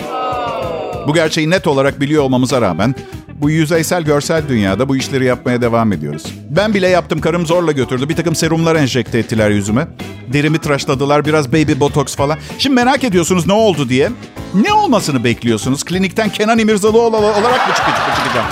Bu 1.08 1.14
gerçeği 1.14 1.50
net 1.50 1.68
olarak 1.68 2.02
biliyor 2.02 2.24
olmamıza 2.24 2.62
rağmen 2.62 2.96
bu 3.38 3.50
yüzeysel 3.50 4.04
görsel 4.04 4.44
dünyada 4.50 4.90
bu 4.90 4.96
işleri 4.96 5.26
yapmaya 5.26 5.62
devam 5.62 5.94
ediyoruz. 5.94 6.24
Ben 6.50 6.74
bile 6.74 6.88
yaptım. 6.88 7.22
Karım 7.22 7.46
zorla 7.46 7.72
götürdü. 7.72 8.10
Bir 8.10 8.16
takım 8.16 8.36
serumlar 8.36 8.76
enjekte 8.76 9.20
ettiler 9.20 9.50
yüzüme. 9.50 9.88
Derimi 10.34 10.60
tıraşladılar. 10.60 11.26
Biraz 11.26 11.52
baby 11.52 11.80
botox 11.80 12.16
falan. 12.16 12.38
Şimdi 12.58 12.76
merak 12.76 13.04
ediyorsunuz 13.04 13.48
ne 13.48 13.54
oldu 13.54 13.90
diye. 13.90 14.10
Ne 14.54 14.74
olmasını 14.74 15.24
bekliyorsunuz? 15.24 15.86
Klinikten 15.86 16.30
Kenan 16.30 16.60
İmirzalıoğlu 16.60 17.18
olarak 17.18 17.68
mı 17.68 17.74
çıkacağım? 17.76 18.48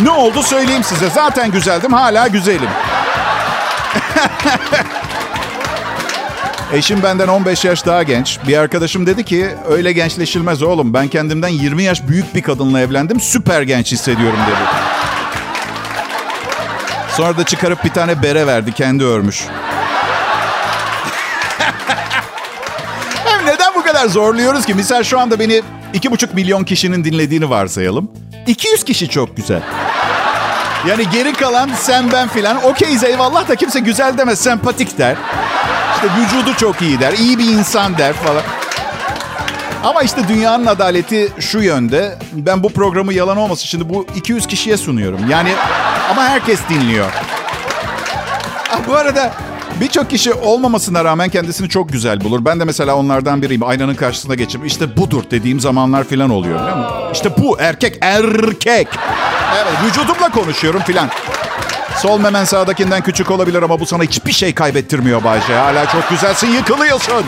Ne 0.00 0.10
oldu 0.10 0.42
söyleyeyim 0.42 0.84
size. 0.84 1.10
Zaten 1.10 1.50
güzeldim. 1.50 1.92
Hala 1.92 2.26
güzelim. 2.26 2.68
Eşim 6.74 7.02
benden 7.02 7.28
15 7.28 7.64
yaş 7.64 7.86
daha 7.86 8.02
genç. 8.02 8.38
Bir 8.48 8.56
arkadaşım 8.56 9.06
dedi 9.06 9.24
ki 9.24 9.48
öyle 9.68 9.92
gençleşilmez 9.92 10.62
oğlum. 10.62 10.94
Ben 10.94 11.08
kendimden 11.08 11.48
20 11.48 11.82
yaş 11.82 12.08
büyük 12.08 12.34
bir 12.34 12.42
kadınla 12.42 12.80
evlendim. 12.80 13.20
Süper 13.20 13.62
genç 13.62 13.92
hissediyorum 13.92 14.38
dedi. 14.46 14.56
Sonra 17.16 17.36
da 17.36 17.44
çıkarıp 17.44 17.84
bir 17.84 17.90
tane 17.90 18.22
bere 18.22 18.46
verdi. 18.46 18.72
Kendi 18.72 19.04
örmüş. 19.04 19.44
Neden 23.46 23.74
bu 23.74 23.82
kadar 23.82 24.06
zorluyoruz 24.06 24.66
ki? 24.66 24.74
Misal 24.74 25.02
şu 25.02 25.20
anda 25.20 25.38
beni 25.38 25.62
2,5 25.94 26.34
milyon 26.34 26.64
kişinin 26.64 27.04
dinlediğini 27.04 27.50
varsayalım. 27.50 28.10
200 28.46 28.84
kişi 28.84 29.08
çok 29.08 29.36
güzel. 29.36 29.62
Yani 30.88 31.10
geri 31.12 31.32
kalan 31.32 31.70
sen 31.76 32.12
ben 32.12 32.28
filan 32.28 32.64
okeyiz 32.64 33.04
eyvallah 33.04 33.48
da 33.48 33.56
kimse 33.56 33.80
güzel 33.80 34.18
demez 34.18 34.40
sempatik 34.40 34.98
der. 34.98 35.16
İşte 35.94 36.08
vücudu 36.20 36.56
çok 36.56 36.82
iyi 36.82 37.00
der, 37.00 37.12
iyi 37.12 37.38
bir 37.38 37.44
insan 37.44 37.98
der 37.98 38.12
falan. 38.12 38.42
Ama 39.84 40.02
işte 40.02 40.28
dünyanın 40.28 40.66
adaleti 40.66 41.28
şu 41.40 41.58
yönde. 41.58 42.18
Ben 42.32 42.62
bu 42.62 42.68
programı 42.72 43.12
yalan 43.14 43.36
olmasın 43.36 43.66
şimdi 43.66 43.88
bu 43.88 44.06
200 44.16 44.46
kişiye 44.46 44.76
sunuyorum. 44.76 45.30
Yani 45.30 45.52
ama 46.10 46.24
herkes 46.24 46.60
dinliyor. 46.68 47.06
Ah, 48.70 48.78
bu 48.88 48.94
arada 48.96 49.32
birçok 49.80 50.10
kişi 50.10 50.32
olmamasına 50.32 51.04
rağmen 51.04 51.28
kendisini 51.28 51.68
çok 51.68 51.92
güzel 51.92 52.20
bulur. 52.24 52.44
Ben 52.44 52.60
de 52.60 52.64
mesela 52.64 52.96
onlardan 52.96 53.42
biriyim. 53.42 53.62
Aynanın 53.62 53.94
karşısına 53.94 54.34
geçip 54.34 54.66
işte 54.66 54.96
budur 54.96 55.22
dediğim 55.30 55.60
zamanlar 55.60 56.04
falan 56.04 56.30
oluyor. 56.30 56.66
Değil 56.66 56.76
mi? 56.76 56.84
İşte 57.12 57.30
bu 57.38 57.56
erkek 57.60 57.98
erkek. 58.00 58.88
Evet 59.56 59.72
vücudumla 59.86 60.28
konuşuyorum 60.30 60.82
filan. 60.82 61.08
Sol 62.04 62.20
memen 62.20 62.44
sağdakinden 62.44 63.02
küçük 63.02 63.30
olabilir 63.30 63.62
ama 63.62 63.80
bu 63.80 63.86
sana 63.86 64.02
hiçbir 64.02 64.32
şey 64.32 64.54
kaybettirmiyor 64.54 65.24
Bayce. 65.24 65.54
Hala 65.54 65.86
çok 65.86 66.10
güzelsin, 66.10 66.48
yıkılıyorsun. 66.48 67.24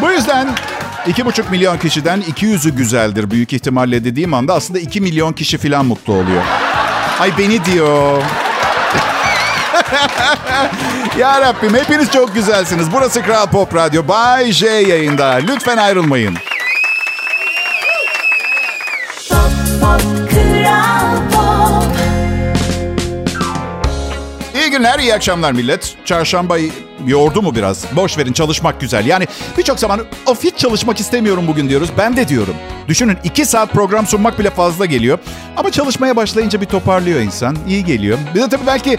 Bu 0.00 0.10
yüzden 0.10 0.48
iki 1.06 1.26
buçuk 1.26 1.50
milyon 1.50 1.78
kişiden 1.78 2.22
200'ü 2.22 2.70
güzeldir 2.70 3.30
büyük 3.30 3.52
ihtimalle 3.52 4.04
dediğim 4.04 4.34
anda 4.34 4.54
aslında 4.54 4.78
2 4.78 5.00
milyon 5.00 5.32
kişi 5.32 5.58
falan 5.58 5.86
mutlu 5.86 6.12
oluyor. 6.12 6.42
Ay 7.20 7.38
beni 7.38 7.64
diyor. 7.64 8.22
ya 11.18 11.40
Rabbim 11.40 11.74
hepiniz 11.74 12.10
çok 12.10 12.34
güzelsiniz. 12.34 12.92
Burası 12.92 13.22
Kral 13.22 13.46
Pop 13.46 13.74
Radyo. 13.74 14.08
Bay 14.08 14.52
J 14.52 14.66
yayında. 14.66 15.26
Lütfen 15.26 15.76
ayrılmayın. 15.76 16.36
Günler, 24.76 24.98
iyi 24.98 25.14
akşamlar 25.14 25.52
millet. 25.52 25.94
Çarşamba 26.04 26.56
yordu 27.06 27.42
mu 27.42 27.54
biraz? 27.54 27.84
Boş 27.96 28.18
verin 28.18 28.32
çalışmak 28.32 28.80
güzel. 28.80 29.06
Yani 29.06 29.26
birçok 29.58 29.78
zaman 29.78 30.00
of 30.26 30.44
hiç 30.44 30.58
çalışmak 30.58 31.00
istemiyorum 31.00 31.44
bugün 31.46 31.68
diyoruz. 31.68 31.88
Ben 31.98 32.16
de 32.16 32.28
diyorum. 32.28 32.54
Düşünün 32.88 33.18
iki 33.24 33.46
saat 33.46 33.72
program 33.72 34.06
sunmak 34.06 34.38
bile 34.38 34.50
fazla 34.50 34.86
geliyor. 34.86 35.18
Ama 35.56 35.70
çalışmaya 35.70 36.16
başlayınca 36.16 36.60
bir 36.60 36.66
toparlıyor 36.66 37.20
insan. 37.20 37.56
İyi 37.68 37.84
geliyor. 37.84 38.18
Bir 38.34 38.40
de 38.40 38.48
tabii 38.48 38.66
belki 38.66 38.98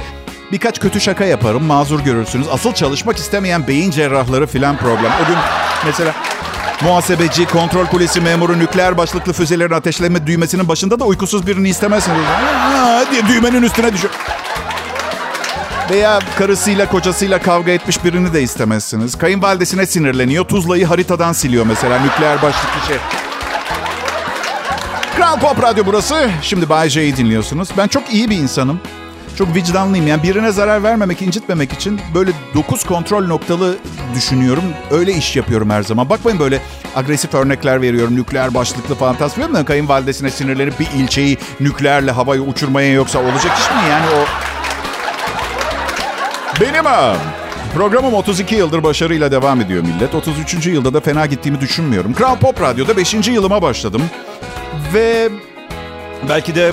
birkaç 0.52 0.80
kötü 0.80 1.02
şaka 1.02 1.26
yaparım. 1.26 1.64
Mazur 1.64 2.00
görürsünüz. 2.00 2.48
Asıl 2.52 2.74
çalışmak 2.74 3.18
istemeyen 3.18 3.68
beyin 3.68 3.92
cerrahları 3.92 4.48
filan 4.48 4.78
problem. 4.78 5.12
O 5.24 5.28
gün 5.28 5.38
mesela 5.86 6.14
muhasebeci, 6.82 7.46
kontrol 7.46 7.86
kulesi 7.86 8.22
memuru, 8.22 8.60
nükleer 8.60 8.98
başlıklı 8.98 9.34
füzelerin 9.34 9.74
ateşleme 9.74 10.28
düğmesinin 10.28 10.68
başında 10.68 11.00
da 11.00 11.06
uykusuz 11.06 11.48
birini 11.48 11.70
istemezsiniz. 11.70 12.20
Düğmenin 13.30 13.64
üstüne 13.64 13.94
düşüyor. 13.94 14.14
Veya 15.90 16.20
karısıyla 16.38 16.90
kocasıyla 16.90 17.42
kavga 17.42 17.72
etmiş 17.72 18.04
birini 18.04 18.34
de 18.34 18.42
istemezsiniz. 18.42 19.18
Kayınvalidesine 19.18 19.86
sinirleniyor. 19.86 20.46
Tuzla'yı 20.46 20.86
haritadan 20.86 21.34
siliyor 21.34 21.66
mesela 21.66 22.00
nükleer 22.00 22.42
başlıklı 22.42 22.88
şey. 22.88 22.98
Kral 25.16 25.40
Pop 25.40 25.64
Radyo 25.64 25.84
burası. 25.86 26.30
Şimdi 26.42 26.70
Bay 26.70 26.90
J'yi 26.90 27.18
dinliyorsunuz. 27.18 27.70
Ben 27.78 27.88
çok 27.88 28.14
iyi 28.14 28.30
bir 28.30 28.38
insanım. 28.38 28.80
Çok 29.38 29.56
vicdanlıyım. 29.56 30.08
Yani 30.08 30.24
birine 30.24 30.52
zarar 30.52 30.84
vermemek, 30.84 31.22
incitmemek 31.22 31.74
için 31.74 32.02
böyle 32.14 32.32
dokuz 32.54 32.84
kontrol 32.84 33.28
noktalı 33.28 33.78
düşünüyorum. 34.16 34.64
Öyle 34.92 35.14
iş 35.14 35.36
yapıyorum 35.36 35.70
her 35.70 35.84
zaman. 35.84 36.10
Bakmayın 36.10 36.40
böyle 36.40 36.62
agresif 36.96 37.34
örnekler 37.34 37.82
veriyorum. 37.82 38.16
Nükleer 38.16 38.54
başlıklı 38.54 38.96
falan 38.96 39.16
tasvir 39.16 39.54
da 39.54 39.66
kayınvalidesine 39.66 40.32
sinirlenip 40.32 40.80
bir 40.80 40.88
ilçeyi 40.98 41.38
nükleerle 41.60 42.12
havaya 42.12 42.42
uçurmaya 42.42 42.94
yoksa 42.94 43.20
olacak 43.20 43.58
iş 43.60 43.70
mi? 43.70 43.90
Yani 43.90 44.06
o 44.06 44.26
benim 46.62 46.88
ağam. 46.88 47.18
Programım 47.74 48.14
32 48.14 48.56
yıldır 48.56 48.84
başarıyla 48.84 49.32
devam 49.32 49.62
ediyor 49.62 49.84
millet. 49.84 50.16
33. 50.16 50.68
yılda 50.68 50.94
da 50.94 51.00
fena 51.00 51.26
gittiğimi 51.26 51.62
düşünmüyorum. 51.62 52.14
Kral 52.14 52.36
Pop 52.36 52.62
Radyo'da 52.62 52.98
5. 52.98 53.14
yılıma 53.28 53.62
başladım. 53.62 54.02
Ve 54.94 55.30
belki 56.30 56.56
de 56.56 56.72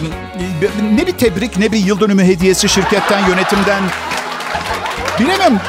ne 0.92 1.06
bir 1.06 1.12
tebrik 1.12 1.58
ne 1.58 1.72
bir 1.72 1.78
yıl 1.78 2.00
dönümü 2.00 2.22
hediyesi 2.24 2.68
şirketten, 2.68 3.28
yönetimden. 3.28 3.82
Bilemem. 5.20 5.60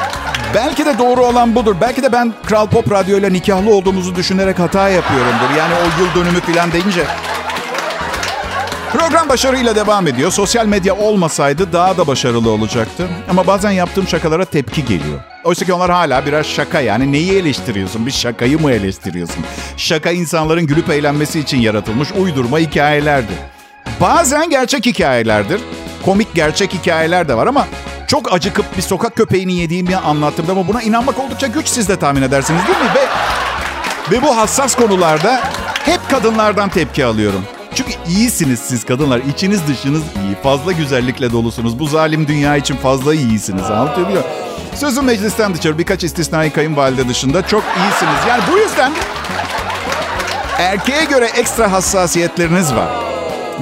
Belki 0.54 0.86
de 0.86 0.98
doğru 0.98 1.24
olan 1.24 1.54
budur. 1.54 1.76
Belki 1.80 2.02
de 2.02 2.12
ben 2.12 2.32
Kral 2.46 2.66
Pop 2.66 2.90
Radyo 2.92 3.18
ile 3.18 3.32
nikahlı 3.32 3.74
olduğumuzu 3.74 4.14
düşünerek 4.14 4.58
hata 4.58 4.88
yapıyorumdur. 4.88 5.56
Yani 5.58 5.74
o 5.74 6.02
yıl 6.02 6.14
dönümü 6.14 6.40
falan 6.40 6.72
deyince. 6.72 7.04
Program 8.98 9.28
başarıyla 9.28 9.76
devam 9.76 10.06
ediyor. 10.06 10.30
Sosyal 10.30 10.66
medya 10.66 10.96
olmasaydı 10.96 11.72
daha 11.72 11.96
da 11.96 12.06
başarılı 12.06 12.50
olacaktı. 12.50 13.08
Ama 13.30 13.46
bazen 13.46 13.70
yaptığım 13.70 14.08
şakalara 14.08 14.44
tepki 14.44 14.84
geliyor. 14.84 15.20
Oysa 15.44 15.64
ki 15.64 15.72
onlar 15.72 15.90
hala 15.90 16.26
birer 16.26 16.42
şaka 16.42 16.80
yani. 16.80 17.12
Neyi 17.12 17.32
eleştiriyorsun? 17.32 18.06
Bir 18.06 18.10
şakayı 18.10 18.60
mı 18.60 18.72
eleştiriyorsun? 18.72 19.44
Şaka 19.76 20.10
insanların 20.10 20.66
gülüp 20.66 20.90
eğlenmesi 20.90 21.40
için 21.40 21.60
yaratılmış 21.60 22.08
uydurma 22.12 22.58
hikayelerdir. 22.58 23.36
Bazen 24.00 24.50
gerçek 24.50 24.86
hikayelerdir. 24.86 25.60
Komik 26.04 26.34
gerçek 26.34 26.74
hikayeler 26.74 27.28
de 27.28 27.34
var 27.36 27.46
ama 27.46 27.66
çok 28.06 28.32
acıkıp 28.32 28.76
bir 28.76 28.82
sokak 28.82 29.16
köpeğini 29.16 29.54
yediğimi 29.54 29.96
anlattığımda 29.96 30.52
ama 30.52 30.68
buna 30.68 30.82
inanmak 30.82 31.18
oldukça 31.18 31.46
güç 31.46 31.66
siz 31.68 31.88
de 31.88 31.96
tahmin 31.96 32.22
edersiniz 32.22 32.62
değil 32.66 32.78
mi? 32.78 32.90
Ve, 32.94 33.06
ve 34.16 34.22
bu 34.22 34.36
hassas 34.36 34.74
konularda 34.74 35.40
hep 35.84 36.00
kadınlardan 36.10 36.68
tepki 36.68 37.04
alıyorum. 37.04 37.44
Çünkü 37.74 37.92
iyisiniz 38.08 38.60
siz 38.60 38.84
kadınlar. 38.84 39.20
İçiniz 39.34 39.60
dışınız 39.68 40.02
iyi. 40.02 40.34
Fazla 40.42 40.72
güzellikle 40.72 41.32
dolusunuz. 41.32 41.78
Bu 41.78 41.86
zalim 41.86 42.28
dünya 42.28 42.56
için 42.56 42.76
fazla 42.76 43.14
iyisiniz. 43.14 43.62
Muyum? 44.08 44.22
Sözüm 44.74 45.04
meclisten 45.04 45.54
dışarı 45.54 45.78
birkaç 45.78 46.04
istisnai 46.04 46.50
kayınvalide 46.50 47.08
dışında 47.08 47.46
çok 47.46 47.62
iyisiniz. 47.62 48.28
Yani 48.28 48.42
bu 48.52 48.58
yüzden 48.58 48.92
erkeğe 50.58 51.04
göre 51.04 51.24
ekstra 51.24 51.72
hassasiyetleriniz 51.72 52.74
var. 52.74 52.88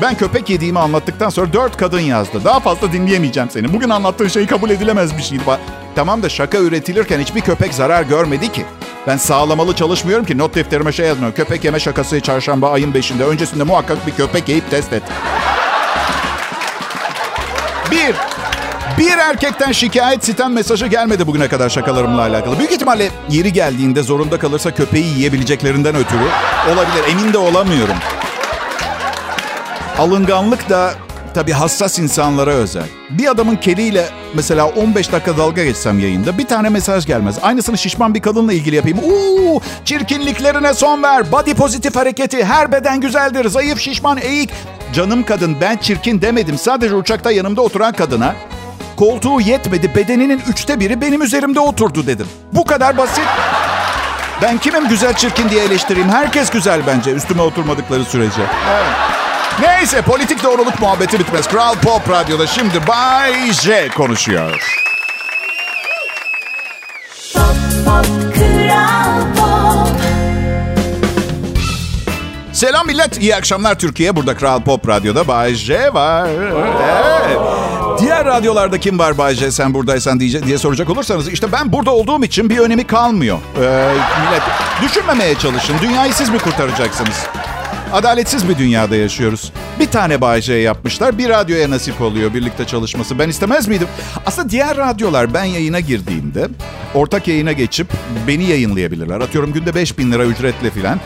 Ben 0.02 0.14
köpek 0.16 0.50
yediğimi 0.50 0.78
anlattıktan 0.78 1.28
sonra 1.30 1.52
dört 1.52 1.76
kadın 1.76 2.00
yazdı. 2.00 2.44
Daha 2.44 2.60
fazla 2.60 2.92
dinleyemeyeceğim 2.92 3.50
seni. 3.50 3.72
Bugün 3.72 3.90
anlattığın 3.90 4.28
şey 4.28 4.46
kabul 4.46 4.70
edilemez 4.70 5.16
bir 5.18 5.22
şeydi. 5.22 5.42
Tamam 5.94 6.22
da 6.22 6.28
şaka 6.28 6.58
üretilirken 6.58 7.20
hiçbir 7.20 7.40
köpek 7.40 7.74
zarar 7.74 8.02
görmedi 8.02 8.52
ki. 8.52 8.64
Ben 9.06 9.16
sağlamalı 9.16 9.76
çalışmıyorum 9.76 10.24
ki 10.24 10.38
not 10.38 10.54
defterime 10.54 10.92
şey 10.92 11.06
yazmıyorum. 11.06 11.36
Köpek 11.36 11.64
yeme 11.64 11.80
şakası 11.80 12.20
çarşamba 12.20 12.70
ayın 12.70 12.94
beşinde. 12.94 13.24
Öncesinde 13.24 13.62
muhakkak 13.64 14.06
bir 14.06 14.12
köpek 14.12 14.48
yiyip 14.48 14.70
test 14.70 14.92
et. 14.92 15.02
Bir, 17.90 18.14
bir 18.98 19.18
erkekten 19.18 19.72
şikayet 19.72 20.24
sitem 20.24 20.52
mesajı 20.52 20.86
gelmedi 20.86 21.26
bugüne 21.26 21.48
kadar 21.48 21.68
şakalarımla 21.68 22.22
alakalı. 22.22 22.58
Büyük 22.58 22.72
ihtimalle 22.72 23.10
yeri 23.28 23.52
geldiğinde 23.52 24.02
zorunda 24.02 24.38
kalırsa 24.38 24.74
köpeği 24.74 25.06
yiyebileceklerinden 25.06 25.94
ötürü 25.94 26.24
olabilir. 26.72 27.04
Emin 27.10 27.32
de 27.32 27.38
olamıyorum. 27.38 27.96
Alınganlık 29.98 30.68
da 30.70 30.94
tabii 31.34 31.52
hassas 31.52 31.98
insanlara 31.98 32.50
özel. 32.50 32.84
Bir 33.10 33.30
adamın 33.30 33.56
kediyle 33.56 34.08
mesela 34.34 34.66
15 34.66 35.12
dakika 35.12 35.36
dalga 35.36 35.64
geçsem 35.64 35.98
yayında 35.98 36.38
bir 36.38 36.46
tane 36.46 36.68
mesaj 36.68 37.06
gelmez. 37.06 37.36
Aynısını 37.42 37.78
şişman 37.78 38.14
bir 38.14 38.20
kadınla 38.22 38.52
ilgili 38.52 38.76
yapayım. 38.76 38.98
Uuu 38.98 39.60
çirkinliklerine 39.84 40.74
son 40.74 41.02
ver. 41.02 41.32
Body 41.32 41.54
pozitif 41.54 41.96
hareketi. 41.96 42.44
Her 42.44 42.72
beden 42.72 43.00
güzeldir. 43.00 43.48
Zayıf, 43.48 43.80
şişman, 43.80 44.18
eğik. 44.22 44.50
Canım 44.92 45.24
kadın 45.24 45.56
ben 45.60 45.76
çirkin 45.76 46.22
demedim. 46.22 46.58
Sadece 46.58 46.94
uçakta 46.94 47.30
yanımda 47.30 47.60
oturan 47.62 47.92
kadına 47.92 48.34
koltuğu 48.96 49.40
yetmedi. 49.40 49.94
Bedeninin 49.94 50.42
üçte 50.48 50.80
biri 50.80 51.00
benim 51.00 51.22
üzerimde 51.22 51.60
oturdu 51.60 52.06
dedim. 52.06 52.26
Bu 52.52 52.64
kadar 52.64 52.98
basit. 52.98 53.24
Ben 54.42 54.58
kimim 54.58 54.88
güzel 54.88 55.14
çirkin 55.14 55.48
diye 55.48 55.64
eleştireyim. 55.64 56.08
Herkes 56.10 56.50
güzel 56.50 56.80
bence 56.86 57.10
üstüme 57.12 57.42
oturmadıkları 57.42 58.04
sürece. 58.04 58.42
Evet. 58.70 59.21
Neyse 59.60 60.02
politik 60.02 60.42
doğruluk 60.44 60.80
muhabbeti 60.80 61.18
bitmez. 61.18 61.48
Kral 61.48 61.74
Pop 61.74 62.10
Radyo'da 62.10 62.46
şimdi 62.46 62.86
Bay 62.88 63.52
J 63.52 63.88
konuşuyor. 63.88 64.82
Pop 67.34 67.42
pop 67.84 68.06
kral 68.34 69.20
pop. 69.36 69.88
Selam 72.52 72.86
millet, 72.86 73.22
iyi 73.22 73.36
akşamlar 73.36 73.78
Türkiye. 73.78 74.16
Burada 74.16 74.36
Kral 74.36 74.62
Pop 74.62 74.88
Radyo'da 74.88 75.28
Bay 75.28 75.54
J 75.54 75.94
var. 75.94 76.28
Evet. 76.28 77.38
Diğer 78.00 78.24
radyolarda 78.24 78.80
kim 78.80 78.98
var 78.98 79.18
Bay 79.18 79.34
J 79.34 79.50
sen 79.50 79.74
buradaysan 79.74 80.20
diye, 80.20 80.42
diye 80.42 80.58
soracak 80.58 80.90
olursanız 80.90 81.28
işte 81.28 81.52
ben 81.52 81.72
burada 81.72 81.90
olduğum 81.90 82.24
için 82.24 82.50
bir 82.50 82.58
önemi 82.58 82.86
kalmıyor. 82.86 83.38
Ee, 83.56 83.60
millet 83.60 84.42
düşünmemeye 84.82 85.34
çalışın. 85.38 85.76
Dünyayı 85.82 86.14
siz 86.14 86.28
mi 86.28 86.38
kurtaracaksınız? 86.38 87.16
Adaletsiz 87.92 88.48
bir 88.48 88.58
dünyada 88.58 88.96
yaşıyoruz. 88.96 89.52
Bir 89.80 89.86
tane 89.86 90.20
Bay 90.20 90.42
J 90.42 90.54
yapmışlar. 90.54 91.18
Bir 91.18 91.28
radyoya 91.28 91.70
nasip 91.70 92.00
oluyor 92.00 92.34
birlikte 92.34 92.64
çalışması. 92.66 93.18
Ben 93.18 93.28
istemez 93.28 93.68
miydim? 93.68 93.88
Aslında 94.26 94.50
diğer 94.50 94.76
radyolar 94.76 95.34
ben 95.34 95.44
yayına 95.44 95.80
girdiğimde 95.80 96.48
ortak 96.94 97.28
yayına 97.28 97.52
geçip 97.52 97.86
beni 98.26 98.44
yayınlayabilirler. 98.44 99.20
Atıyorum 99.20 99.52
günde 99.52 99.74
5000 99.74 100.12
lira 100.12 100.24
ücretle 100.24 100.70
filan. 100.70 101.00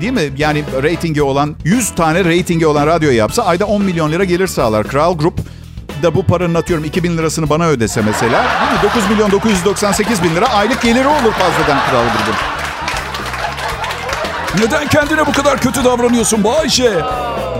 Değil 0.00 0.12
mi? 0.12 0.22
Yani 0.36 0.64
reytingi 0.82 1.22
olan 1.22 1.56
100 1.64 1.90
tane 1.90 2.24
reytingi 2.24 2.66
olan 2.66 2.86
radyo 2.86 3.10
yapsa 3.10 3.42
ayda 3.42 3.64
10 3.64 3.82
milyon 3.82 4.12
lira 4.12 4.24
gelir 4.24 4.46
sağlar. 4.46 4.88
Kral 4.88 5.18
Group 5.18 5.38
da 6.02 6.14
bu 6.14 6.22
paranın 6.22 6.54
atıyorum 6.54 6.84
2000 6.84 7.18
lirasını 7.18 7.50
bana 7.50 7.66
ödese 7.66 8.02
mesela. 8.02 8.44
Değil 8.60 8.72
mi? 8.72 8.78
9 8.82 9.10
milyon 9.10 9.30
998 9.30 10.22
bin 10.22 10.34
lira 10.34 10.46
aylık 10.48 10.82
geliri 10.82 11.06
olur 11.06 11.32
fazladan 11.32 11.78
Kral 11.90 12.04
Group'un. 12.04 12.55
Neden 14.54 14.88
kendine 14.88 15.26
bu 15.26 15.32
kadar 15.32 15.60
kötü 15.60 15.84
davranıyorsun 15.84 16.44
Bayşe? 16.44 16.92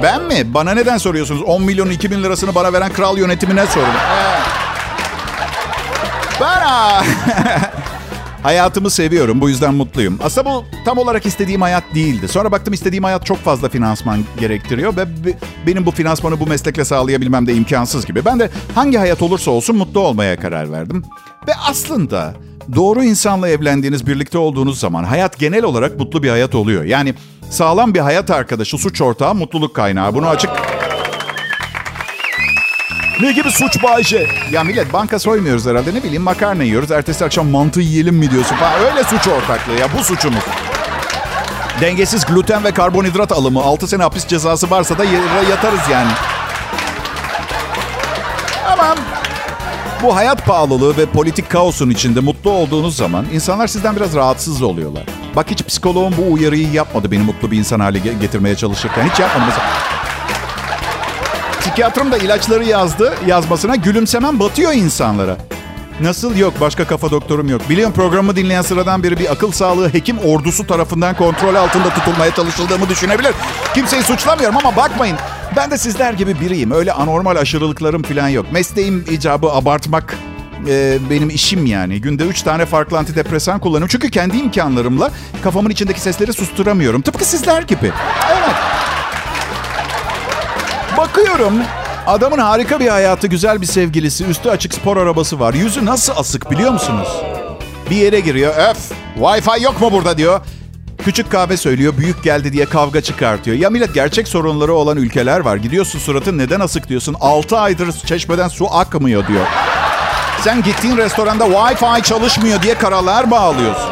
Ben 0.03 0.23
mi? 0.23 0.55
Bana 0.55 0.75
neden 0.75 0.99
soruyorsunuz? 0.99 1.43
10 1.43 1.63
milyon 1.63 1.91
2 1.91 2.11
bin 2.11 2.23
lirasını 2.23 2.55
bana 2.55 2.73
veren 2.73 2.93
kral 2.93 3.19
yönetimine 3.19 3.67
sorun. 3.67 3.89
Bana. 6.41 7.03
Hayatımı 8.43 8.91
seviyorum. 8.91 9.41
Bu 9.41 9.49
yüzden 9.49 9.75
mutluyum. 9.75 10.19
Aslında 10.23 10.51
bu 10.51 10.65
tam 10.85 10.99
olarak 10.99 11.27
istediğim 11.27 11.63
hayat 11.63 11.85
değildi. 11.95 12.29
Sonra 12.29 12.53
baktım 12.53 12.75
istediğim 12.75 13.05
hayat 13.05 13.27
çok 13.27 13.39
fazla 13.39 13.69
finansman 13.69 14.25
gerektiriyor. 14.41 14.97
Ve 14.97 15.07
benim 15.67 15.87
bu 15.87 15.91
finansmanı 15.91 16.41
bu 16.41 16.47
meslekle 16.47 16.85
sağlayabilmem 16.85 17.47
de 17.47 17.55
imkansız 17.55 18.07
gibi. 18.07 18.25
Ben 18.25 18.41
de 18.41 18.51
hangi 18.75 18.99
hayat 18.99 19.23
olursa 19.23 19.51
olsun 19.51 19.77
mutlu 19.77 20.01
olmaya 20.01 20.41
karar 20.41 20.73
verdim. 20.73 21.05
Ve 21.49 21.53
aslında 21.69 22.35
doğru 22.75 23.05
insanla 23.05 23.49
evlendiğiniz, 23.49 24.07
birlikte 24.07 24.39
olduğunuz 24.39 24.81
zaman 24.81 25.05
hayat 25.05 25.39
genel 25.39 25.65
olarak 25.65 25.99
mutlu 25.99 26.23
bir 26.23 26.31
hayat 26.31 26.55
oluyor. 26.55 26.85
Yani 26.85 27.15
sağlam 27.51 27.95
bir 27.95 28.01
hayat 28.01 28.31
arkadaşı, 28.31 28.79
suç 28.79 29.01
ortağı, 29.01 29.35
mutluluk 29.35 29.75
kaynağı. 29.75 30.15
Bunu 30.15 30.29
açık... 30.29 30.51
Ne 33.21 33.33
gibi 33.33 33.51
suç 33.51 33.83
Bayce? 33.83 34.27
Ya 34.53 34.65
millet 34.65 34.93
banka 34.93 35.19
soymuyoruz 35.19 35.67
herhalde. 35.67 35.95
Ne 35.95 36.03
bileyim 36.03 36.23
makarna 36.23 36.63
yiyoruz. 36.63 36.91
Ertesi 36.91 37.25
akşam 37.25 37.47
mantı 37.47 37.81
yiyelim 37.81 38.15
mi 38.17 38.31
diyorsun 38.31 38.57
falan. 38.57 38.81
Öyle 38.81 39.05
suç 39.05 39.29
ortaklığı 39.29 39.75
ya. 39.81 39.89
Bu 39.99 40.05
suçumuz. 40.05 40.45
Dengesiz 41.81 42.27
gluten 42.27 42.65
ve 42.65 42.71
karbonhidrat 42.71 43.33
alımı. 43.33 43.63
6 43.63 43.89
sene 43.89 44.03
hapis 44.03 44.27
cezası 44.27 44.71
varsa 44.71 44.99
da 44.99 45.05
yatarız 45.51 45.81
yani. 45.93 46.11
Tamam. 48.65 48.97
Bu 50.03 50.17
hayat 50.17 50.47
pahalılığı 50.47 50.97
ve 50.97 51.07
politik 51.07 51.51
kaosun 51.51 51.91
içinde 51.91 52.21
mutlu 52.21 52.51
olduğunuz 52.51 52.97
zaman 52.97 53.27
insanlar 53.33 53.67
sizden 53.67 53.97
biraz 53.97 54.15
rahatsız 54.15 54.63
oluyorlar. 54.63 55.03
Bak 55.37 55.51
hiç 55.51 55.65
psikoloğum 55.65 56.15
bu 56.17 56.33
uyarıyı 56.33 56.73
yapmadı 56.73 57.11
beni 57.11 57.23
mutlu 57.23 57.51
bir 57.51 57.59
insan 57.59 57.81
hale 57.81 57.99
getirmeye 57.99 58.57
çalışırken. 58.57 59.09
Hiç 59.09 59.21
yapmadı 59.21 59.45
mesela. 59.47 59.67
Psikiyatrum 61.61 62.13
da 62.13 62.19
ilaçları 62.19 62.65
yazdı. 62.65 63.15
Yazmasına 63.27 63.77
gülümsemem 63.77 64.41
batıyor 64.41 64.73
insanlara. 64.73 65.37
Nasıl 66.01 66.37
yok 66.37 66.55
başka 66.61 66.85
kafa 66.85 67.11
doktorum 67.11 67.49
yok. 67.49 67.61
Biliyorum 67.71 67.95
programı 67.95 68.37
dinleyen 68.37 68.63
sıradan 68.63 69.03
biri 69.03 69.19
bir 69.19 69.33
akıl 69.33 69.53
sağlığı 69.53 69.93
hekim 69.93 70.19
ordusu 70.19 70.67
tarafından 70.67 71.17
kontrol 71.17 71.55
altında 71.55 71.89
tutulmaya 71.89 72.35
çalışıldığımı 72.35 72.89
düşünebilir. 72.89 73.33
Kimseyi 73.75 74.03
suçlamıyorum 74.03 74.57
ama 74.57 74.77
bakmayın. 74.77 75.17
Ben 75.57 75.71
de 75.71 75.79
sizler 75.79 76.13
gibi 76.13 76.41
biriyim. 76.41 76.71
Öyle 76.71 76.93
anormal 76.93 77.37
aşırılıklarım 77.37 78.03
falan 78.03 78.29
yok. 78.29 78.53
Mesleğim 78.53 79.05
icabı 79.11 79.53
abartmak 79.53 80.17
e, 80.69 80.99
benim 81.11 81.31
işim 81.31 81.67
yani. 81.67 82.01
Günde 82.01 82.25
üç 82.25 82.43
tane 82.43 82.67
farklı 82.67 82.99
antidepresan 82.99 83.59
kullanıyorum. 83.59 83.89
Çünkü 83.89 84.11
kendi 84.11 84.37
imkanlarımla 84.37 85.11
kafamın 85.43 85.71
içindeki 85.71 86.01
sesleri 86.01 86.33
susturamıyorum. 86.33 87.03
Tıpkı 87.03 87.25
sizler 87.25 87.63
gibi. 87.63 87.93
Evet. 88.31 88.55
Bakıyorum 90.97 91.55
adamın 92.07 92.39
harika 92.39 92.81
bir 92.81 92.89
hayatı, 92.89 93.27
güzel 93.27 93.61
bir 93.61 93.67
sevgilisi, 93.67 94.25
üstü 94.25 94.51
açık 94.51 94.75
spor 94.75 94.97
arabası 94.97 95.41
var. 95.41 95.55
Yüzü 95.55 95.85
nasıl 95.85 96.13
asık 96.17 96.51
biliyor 96.51 96.73
musunuz? 96.73 97.09
Bir 97.91 97.97
yere 97.97 98.21
giriyor. 98.21 98.55
Öf! 98.71 98.93
Wi-Fi 99.21 99.63
yok 99.63 99.81
mu 99.81 99.93
burada 99.93 100.19
diyor. 100.19 100.41
Küçük 101.07 101.31
kahve 101.31 101.57
söylüyor, 101.57 101.95
büyük 101.99 102.23
geldi 102.23 102.53
diye 102.53 102.65
kavga 102.65 103.01
çıkartıyor. 103.01 103.57
Ya 103.57 103.71
millet 103.71 103.95
gerçek 103.95 104.29
sorunları 104.29 104.75
olan 104.75 104.97
ülkeler 104.97 105.41
var. 105.41 105.57
Gidiyorsun 105.57 105.99
suratın 105.99 106.39
neden 106.39 106.61
asık 106.61 106.89
diyorsun. 106.89 107.17
6 107.21 107.59
aydır 107.59 107.93
çeşmeden 107.93 108.49
su 108.49 108.75
akmıyor 108.77 109.27
diyor. 109.27 109.47
Sen 110.41 110.63
gittiğin 110.63 110.97
restoranda 110.97 111.45
Wi-Fi 111.45 112.03
çalışmıyor 112.03 112.63
diye 112.63 112.75
karalar 112.75 113.31
bağlıyorsun. 113.31 113.91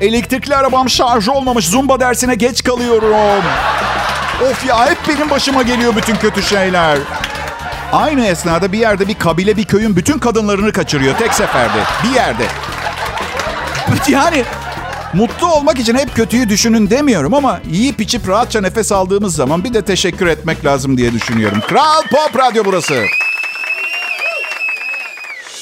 Elektrikli 0.00 0.56
arabam 0.56 0.90
şarj 0.90 1.28
olmamış. 1.28 1.68
Zumba 1.68 2.00
dersine 2.00 2.34
geç 2.34 2.64
kalıyorum. 2.64 3.44
Of 4.50 4.66
ya 4.66 4.90
hep 4.90 4.98
benim 5.08 5.30
başıma 5.30 5.62
geliyor 5.62 5.96
bütün 5.96 6.16
kötü 6.16 6.42
şeyler. 6.42 6.98
Aynı 7.92 8.26
esnada 8.26 8.72
bir 8.72 8.78
yerde 8.78 9.08
bir 9.08 9.14
kabile 9.14 9.56
bir 9.56 9.64
köyün 9.64 9.96
bütün 9.96 10.18
kadınlarını 10.18 10.72
kaçırıyor 10.72 11.16
tek 11.18 11.34
seferde. 11.34 11.78
Bir 12.04 12.14
yerde. 12.14 12.44
Yani 14.08 14.44
mutlu 15.14 15.46
olmak 15.54 15.78
için 15.78 15.94
hep 15.94 16.14
kötüyü 16.16 16.48
düşünün 16.48 16.90
demiyorum 16.90 17.34
ama 17.34 17.60
yiyip 17.70 18.00
içip 18.00 18.28
rahatça 18.28 18.60
nefes 18.60 18.92
aldığımız 18.92 19.34
zaman 19.36 19.64
bir 19.64 19.74
de 19.74 19.82
teşekkür 19.82 20.26
etmek 20.26 20.64
lazım 20.64 20.96
diye 20.98 21.12
düşünüyorum. 21.12 21.58
Kral 21.68 22.02
Pop 22.02 22.38
Radyo 22.38 22.64
burası. 22.64 23.02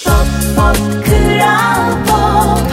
Pop 0.05 0.15
pop 0.57 0.77
kral 1.07 1.93
pop. 2.07 2.73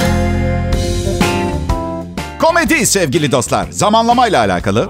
Komedi 2.40 2.86
sevgili 2.86 3.32
dostlar. 3.32 3.68
Zamanlamayla 3.72 4.40
alakalı. 4.40 4.90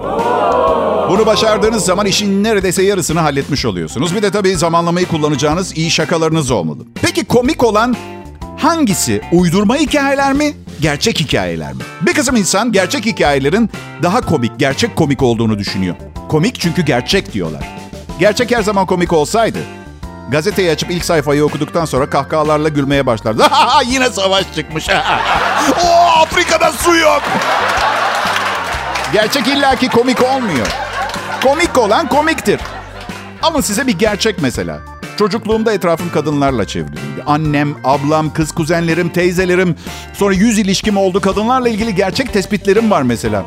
Bunu 1.10 1.26
başardığınız 1.26 1.84
zaman 1.84 2.06
işin 2.06 2.44
neredeyse 2.44 2.82
yarısını 2.82 3.20
halletmiş 3.20 3.64
oluyorsunuz. 3.64 4.14
Bir 4.16 4.22
de 4.22 4.30
tabii 4.30 4.56
zamanlamayı 4.56 5.06
kullanacağınız 5.06 5.76
iyi 5.76 5.90
şakalarınız 5.90 6.50
olmalı. 6.50 6.78
Peki 7.02 7.24
komik 7.24 7.64
olan 7.64 7.96
hangisi? 8.56 9.20
Uydurma 9.32 9.76
hikayeler 9.76 10.32
mi? 10.32 10.52
Gerçek 10.80 11.20
hikayeler 11.20 11.72
mi? 11.72 11.82
Bir 12.00 12.14
kısım 12.14 12.36
insan 12.36 12.72
gerçek 12.72 13.06
hikayelerin 13.06 13.70
daha 14.02 14.20
komik, 14.20 14.58
gerçek 14.58 14.96
komik 14.96 15.22
olduğunu 15.22 15.58
düşünüyor. 15.58 15.96
Komik 16.28 16.60
çünkü 16.60 16.82
gerçek 16.82 17.32
diyorlar. 17.32 17.68
Gerçek 18.18 18.56
her 18.56 18.62
zaman 18.62 18.86
komik 18.86 19.12
olsaydı. 19.12 19.58
Gazeteyi 20.30 20.70
açıp 20.70 20.90
ilk 20.90 21.04
sayfayı 21.04 21.44
okuduktan 21.44 21.84
sonra 21.84 22.10
kahkahalarla 22.10 22.68
gülmeye 22.68 23.06
başlardı. 23.06 23.46
Yine 23.86 24.10
savaş 24.10 24.44
çıkmış. 24.54 24.88
Oo, 25.84 26.20
Afrika'da 26.22 26.72
su 26.72 26.96
yok. 26.96 27.22
Gerçek 29.12 29.48
illaki 29.48 29.88
komik 29.88 30.22
olmuyor. 30.22 30.66
Komik 31.44 31.78
olan 31.78 32.08
komiktir. 32.08 32.60
Alın 33.42 33.60
size 33.60 33.86
bir 33.86 33.98
gerçek 33.98 34.42
mesela. 34.42 34.89
Çocukluğumda 35.20 35.72
etrafım 35.72 36.10
kadınlarla 36.10 36.66
çevriliydi. 36.66 37.22
Annem, 37.26 37.74
ablam, 37.84 38.32
kız 38.32 38.52
kuzenlerim, 38.52 39.08
teyzelerim. 39.08 39.76
Sonra 40.12 40.34
yüz 40.34 40.58
ilişkim 40.58 40.96
oldu. 40.96 41.20
Kadınlarla 41.20 41.68
ilgili 41.68 41.94
gerçek 41.94 42.32
tespitlerim 42.32 42.90
var 42.90 43.02
mesela. 43.02 43.44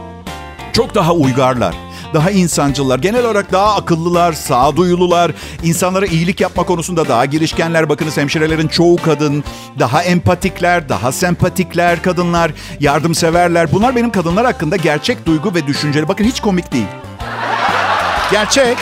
Çok 0.73 0.95
daha 0.95 1.13
uygarlar. 1.13 1.75
Daha 2.13 2.31
insancılar, 2.31 2.99
genel 2.99 3.25
olarak 3.25 3.51
daha 3.51 3.75
akıllılar, 3.75 4.33
sağduyulular, 4.33 5.31
insanlara 5.63 6.05
iyilik 6.05 6.41
yapma 6.41 6.63
konusunda 6.63 7.07
daha 7.07 7.25
girişkenler. 7.25 7.89
Bakınız 7.89 8.17
hemşirelerin 8.17 8.67
çoğu 8.67 8.95
kadın, 8.95 9.43
daha 9.79 10.03
empatikler, 10.03 10.89
daha 10.89 11.12
sempatikler 11.12 12.01
kadınlar, 12.01 12.51
yardımseverler. 12.79 13.71
Bunlar 13.71 13.95
benim 13.95 14.12
kadınlar 14.12 14.45
hakkında 14.45 14.75
gerçek 14.75 15.25
duygu 15.25 15.55
ve 15.55 15.67
düşünceleri. 15.67 16.07
Bakın 16.07 16.23
hiç 16.23 16.39
komik 16.39 16.73
değil. 16.73 16.88
Gerçek. 18.31 18.77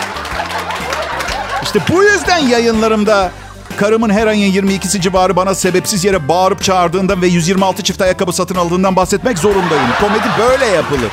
İşte 1.63 1.79
bu 1.89 2.03
yüzden 2.03 2.37
yayınlarımda 2.37 3.31
karımın 3.77 4.09
her 4.09 4.27
ayın 4.27 4.53
22'si 4.53 5.01
civarı 5.01 5.35
bana 5.35 5.55
sebepsiz 5.55 6.05
yere 6.05 6.27
bağırıp 6.27 6.63
çağırdığından 6.63 7.21
ve 7.21 7.27
126 7.27 7.83
çift 7.83 8.01
ayakkabı 8.01 8.33
satın 8.33 8.55
aldığından 8.55 8.95
bahsetmek 8.95 9.37
zorundayım. 9.37 9.85
Komedi 9.99 10.27
böyle 10.39 10.65
yapılır. 10.65 11.11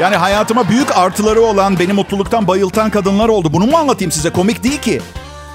Yani 0.00 0.16
hayatıma 0.16 0.68
büyük 0.68 0.96
artıları 0.98 1.40
olan, 1.40 1.78
beni 1.78 1.92
mutluluktan 1.92 2.46
bayıltan 2.48 2.90
kadınlar 2.90 3.28
oldu. 3.28 3.52
Bunu 3.52 3.66
mu 3.66 3.76
anlatayım 3.76 4.12
size? 4.12 4.30
Komik 4.30 4.64
değil 4.64 4.80
ki. 4.80 5.02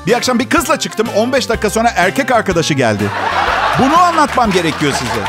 Bir 0.07 0.13
akşam 0.13 0.39
bir 0.39 0.49
kızla 0.49 0.79
çıktım. 0.79 1.07
15 1.15 1.49
dakika 1.49 1.69
sonra 1.69 1.91
erkek 1.95 2.31
arkadaşı 2.31 2.73
geldi. 2.73 3.03
Bunu 3.79 3.97
anlatmam 3.97 4.51
gerekiyor 4.51 4.93
size. 4.93 5.21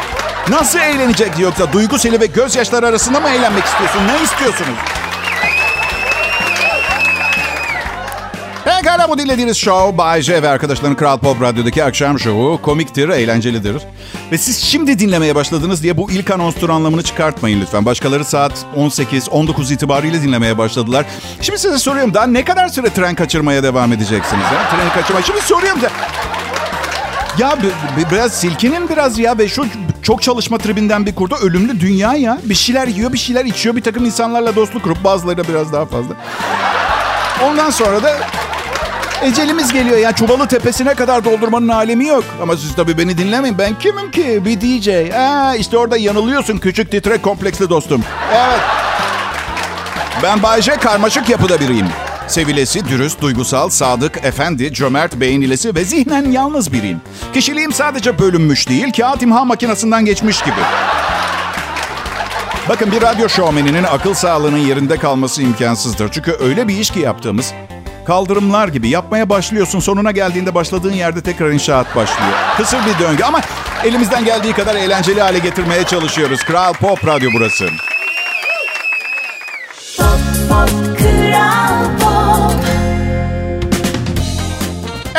Nasıl 0.59 0.79
eğlenecek 0.79 1.39
yoksa 1.39 1.73
duygu 1.73 1.99
seli 1.99 2.21
ve 2.21 2.27
gözyaşları 2.27 2.87
arasında 2.87 3.21
mı 3.21 3.29
eğlenmek 3.29 3.65
istiyorsun? 3.65 4.01
Ne 4.07 4.23
istiyorsunuz? 4.23 4.79
Pekala 8.83 9.09
bu 9.09 9.19
dinlediğiniz 9.19 9.57
show 9.57 9.99
Bay 9.99 10.23
J 10.23 10.43
ve 10.43 10.49
arkadaşların 10.49 10.97
Kral 10.97 11.19
Pop 11.19 11.43
Radyo'daki 11.43 11.85
akşam 11.85 12.19
şovu 12.19 12.63
komiktir, 12.63 13.09
eğlencelidir. 13.09 13.77
Ve 14.33 14.39
siz 14.39 14.63
şimdi 14.63 14.99
dinlemeye 14.99 15.35
başladınız 15.35 15.83
diye 15.83 15.97
bu 15.97 16.11
ilk 16.11 16.31
anonstur 16.31 16.69
anlamını 16.69 17.03
çıkartmayın 17.03 17.61
lütfen. 17.61 17.85
Başkaları 17.85 18.25
saat 18.25 18.53
18-19 18.77 19.75
itibariyle 19.75 20.23
dinlemeye 20.23 20.59
başladılar. 20.59 21.07
Şimdi 21.41 21.59
size 21.59 21.79
soruyorum 21.79 22.15
daha 22.15 22.27
ne 22.27 22.45
kadar 22.45 22.69
süre 22.69 22.91
tren 22.91 23.15
kaçırmaya 23.15 23.63
devam 23.63 23.93
edeceksiniz? 23.93 24.45
Ha? 24.45 24.77
Treni 24.77 24.93
kaçırmaya. 24.93 25.23
Şimdi 25.23 25.41
soruyorum 25.41 25.83
da... 25.83 25.91
Ya 27.39 27.59
biraz 28.13 28.33
silkinin 28.33 28.89
biraz 28.89 29.19
ya 29.19 29.39
ve 29.39 29.49
şu 29.49 29.67
çok 30.03 30.23
çalışma 30.23 30.59
tribinden 30.59 31.07
bir 31.07 31.15
kurda 31.15 31.37
ölümlü 31.37 31.81
dünya 31.81 32.15
ya. 32.15 32.39
Bir 32.45 32.55
şeyler 32.55 32.89
yiyor, 32.89 33.13
bir 33.13 33.19
şeyler 33.19 33.45
içiyor, 33.45 33.77
bir 33.77 33.83
takım 33.83 34.05
insanlarla 34.05 34.57
dostluk 34.57 34.83
kurup 34.83 35.05
bazıları 35.05 35.49
biraz 35.49 35.73
daha 35.73 35.87
fazla. 35.87 36.15
Ondan 37.45 37.71
sonra 37.71 38.03
da 38.03 38.19
ecelimiz 39.23 39.73
geliyor 39.73 39.99
ya. 39.99 40.13
Çuvalı 40.13 40.49
tepesine 40.49 40.95
kadar 40.95 41.25
doldurmanın 41.25 41.69
alemi 41.69 42.07
yok. 42.07 42.25
Ama 42.43 42.57
siz 42.57 42.75
tabii 42.75 42.99
beni 42.99 43.19
dinlemeyin. 43.19 43.59
Ben 43.59 43.79
kimim 43.79 44.11
ki? 44.11 44.43
Bir 44.45 44.61
DJ. 44.61 44.89
Aa, 45.15 45.55
işte 45.55 45.79
orada 45.79 45.97
yanılıyorsun 45.97 46.59
küçük 46.59 46.91
titrek 46.91 47.23
kompleksli 47.23 47.71
dostum. 47.71 48.03
Evet. 48.35 48.61
Ben 50.23 50.43
Bayce 50.43 50.73
karmaşık 50.73 51.29
yapıda 51.29 51.61
biriyim. 51.61 51.87
Sevilesi, 52.29 52.89
dürüst, 52.89 53.21
duygusal, 53.21 53.69
sadık, 53.69 54.25
efendi, 54.25 54.73
cömert, 54.73 55.15
beğenilesi 55.15 55.75
ve 55.75 55.85
zihnen 55.85 56.31
yalnız 56.31 56.73
biriyim. 56.73 57.01
Kişiliğim 57.35 57.73
sadece 57.73 58.19
bölünmüş 58.19 58.69
değil, 58.69 58.93
kağıt 58.93 59.23
imha 59.23 59.45
makinesinden 59.45 60.05
geçmiş 60.05 60.43
gibi. 60.43 60.61
Bakın 62.69 62.93
bir 62.93 63.03
radyo 63.03 63.29
şovmeninin 63.29 63.85
akıl 63.85 64.15
sağlığının 64.15 64.57
yerinde 64.59 64.97
kalması 64.97 65.43
imkansızdır. 65.43 66.09
Çünkü 66.13 66.37
öyle 66.41 66.69
bir 66.69 66.79
iş 66.79 66.91
ki 66.91 67.01
yaptığımız 67.01 67.53
kaldırımlar 68.05 68.69
gibi 68.69 68.89
yapmaya 68.89 69.29
başlıyorsun. 69.29 69.81
Sonuna 69.81 70.11
geldiğinde 70.11 70.55
başladığın 70.55 70.93
yerde 70.93 71.21
tekrar 71.21 71.51
inşaat 71.51 71.97
başlıyor. 71.97 72.33
Kısır 72.57 72.79
bir 72.87 73.05
döngü 73.05 73.23
ama 73.23 73.41
elimizden 73.85 74.25
geldiği 74.25 74.53
kadar 74.53 74.75
eğlenceli 74.75 75.21
hale 75.21 75.39
getirmeye 75.39 75.85
çalışıyoruz. 75.85 76.45
Kral 76.45 76.73
Pop 76.73 77.07
Radyo 77.07 77.31
burası. 77.35 77.67
Pop 79.97 80.07
pop 80.49 80.99
kral 80.99 81.85
pop 82.01 82.65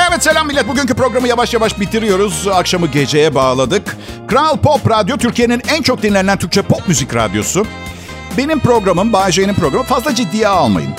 Evet 0.10 0.24
selam 0.24 0.48
millet. 0.48 0.67
Bugünkü 0.67 0.93
programı 0.96 1.28
yavaş 1.28 1.54
yavaş 1.54 1.80
bitiriyoruz. 1.80 2.48
Akşamı 2.48 2.88
geceye 2.88 3.36
bağladık. 3.36 3.98
Kral 4.28 4.58
Pop 4.58 4.89
Radyo 4.89 5.17
Türkiye'nin 5.17 5.62
en 5.69 5.82
çok 5.82 6.04
dinlenen 6.04 6.38
Türkçe 6.38 6.62
pop 6.62 6.88
müzik 6.88 7.15
radyosu. 7.15 7.65
Benim 8.38 8.60
programım, 8.60 9.13
Bağcay'ın 9.13 9.54
programı 9.54 9.84
fazla 9.84 10.15
ciddiye 10.15 10.48
almayın. 10.48 10.91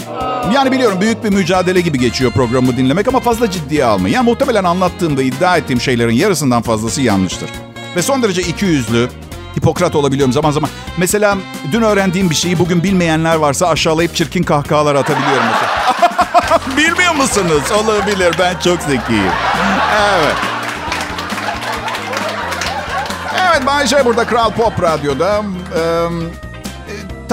Yani 0.55 0.73
biliyorum 0.73 1.01
büyük 1.01 1.25
bir 1.25 1.31
mücadele 1.31 1.81
gibi 1.81 1.99
geçiyor 1.99 2.33
programı 2.33 2.77
dinlemek 2.77 3.09
ama 3.09 3.21
fazla 3.21 3.51
ciddiye 3.51 3.85
almayın. 3.85 4.15
Yani 4.15 4.25
muhtemelen 4.25 4.65
anlattığım 4.65 5.17
ve 5.17 5.25
iddia 5.25 5.57
ettiğim 5.57 5.81
şeylerin 5.81 6.15
yarısından 6.15 6.63
fazlası 6.63 7.03
yanlıştır. 7.03 7.51
Ve 7.97 8.03
son 8.03 8.23
derece 8.23 8.43
ikiyüzlü, 8.43 9.09
Hipokrat 9.59 9.97
olabiliyorum 9.97 10.33
zaman 10.33 10.51
zaman. 10.51 10.71
Mesela 10.97 11.37
dün 11.73 11.83
öğrendiğim 11.83 12.31
bir 12.31 12.35
şeyi 12.35 12.59
bugün 12.59 12.83
bilmeyenler 12.83 13.35
varsa 13.35 13.69
aşağılayıp 13.69 14.15
çirkin 14.15 14.43
kahkahalar 14.43 14.95
atabiliyorum. 14.95 15.47
Bilmiyor 16.77 17.15
musunuz? 17.15 17.63
Olabilir. 17.85 18.35
Ben 18.39 18.59
çok 18.59 18.81
zekiyim. 18.83 19.33
Evet. 20.01 20.37
Evet 23.51 23.67
Bay 23.67 23.87
J 23.87 24.05
burada 24.05 24.25
Kral 24.27 24.51
Pop 24.51 24.83
Radyo'da. 24.83 25.43
Ee, 25.79 26.09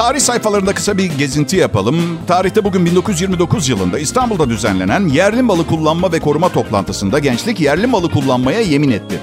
tarih 0.01 0.19
sayfalarında 0.19 0.73
kısa 0.73 0.97
bir 0.97 1.05
gezinti 1.17 1.55
yapalım. 1.55 2.17
Tarihte 2.27 2.63
bugün 2.63 2.85
1929 2.85 3.69
yılında 3.69 3.99
İstanbul'da 3.99 4.49
düzenlenen 4.49 5.07
yerli 5.07 5.41
malı 5.41 5.67
kullanma 5.67 6.11
ve 6.11 6.19
koruma 6.19 6.49
toplantısında 6.49 7.19
gençlik 7.19 7.59
yerli 7.59 7.87
malı 7.87 8.11
kullanmaya 8.11 8.61
yemin 8.61 8.91
etti. 8.91 9.19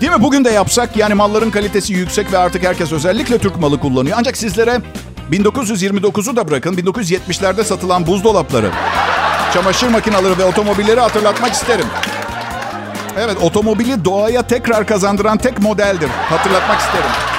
Değil 0.00 0.12
mi? 0.12 0.22
Bugün 0.22 0.44
de 0.44 0.50
yapsak 0.50 0.96
yani 0.96 1.14
malların 1.14 1.50
kalitesi 1.50 1.92
yüksek 1.92 2.32
ve 2.32 2.38
artık 2.38 2.64
herkes 2.64 2.92
özellikle 2.92 3.38
Türk 3.38 3.56
malı 3.56 3.80
kullanıyor. 3.80 4.16
Ancak 4.20 4.36
sizlere 4.36 4.80
1929'u 5.32 6.36
da 6.36 6.48
bırakın 6.48 6.74
1970'lerde 6.74 7.64
satılan 7.64 8.06
buzdolapları, 8.06 8.70
çamaşır 9.54 9.88
makineleri 9.88 10.38
ve 10.38 10.44
otomobilleri 10.44 11.00
hatırlatmak 11.00 11.52
isterim. 11.52 11.86
Evet 13.18 13.36
otomobili 13.42 14.04
doğaya 14.04 14.42
tekrar 14.42 14.86
kazandıran 14.86 15.38
tek 15.38 15.58
modeldir. 15.58 16.08
Hatırlatmak 16.08 16.80
isterim. 16.80 17.33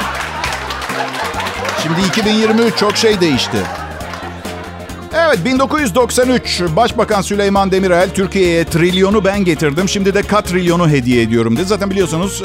Şimdi 1.86 2.08
2023 2.08 2.78
çok 2.78 2.98
şey 2.98 3.22
değişti. 3.22 3.58
Evet 5.14 5.46
1993 5.46 6.62
Başbakan 6.76 7.22
Süleyman 7.22 7.72
Demirel 7.72 8.10
Türkiye'ye 8.10 8.66
trilyonu 8.66 9.26
ben 9.26 9.46
getirdim. 9.46 9.90
Şimdi 9.90 10.14
de 10.14 10.22
katrilyonu 10.22 10.90
hediye 10.90 11.22
ediyorum 11.22 11.58
dedi. 11.58 11.66
Zaten 11.66 11.90
biliyorsunuz 11.90 12.44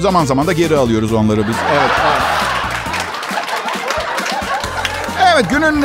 zaman 0.00 0.24
zaman 0.24 0.46
da 0.46 0.52
geri 0.52 0.76
alıyoruz 0.76 1.12
onları 1.12 1.48
biz. 1.48 1.56
Evet. 1.72 1.90
evet. 5.34 5.44
Günün 5.50 5.82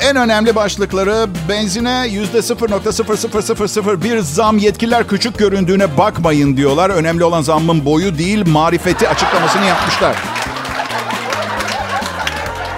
en 0.00 0.16
önemli 0.16 0.54
başlıkları 0.54 1.26
benzine 1.48 2.06
yüzde 2.10 2.38
0.00001 2.38 4.20
zam 4.20 4.58
yetkililer 4.58 5.08
küçük 5.08 5.38
göründüğüne 5.38 5.98
bakmayın 5.98 6.56
diyorlar. 6.56 6.90
Önemli 6.90 7.24
olan 7.24 7.42
zammın 7.42 7.84
boyu 7.84 8.18
değil 8.18 8.48
marifeti 8.48 9.08
açıklamasını 9.08 9.64
yapmışlar. 9.64 10.16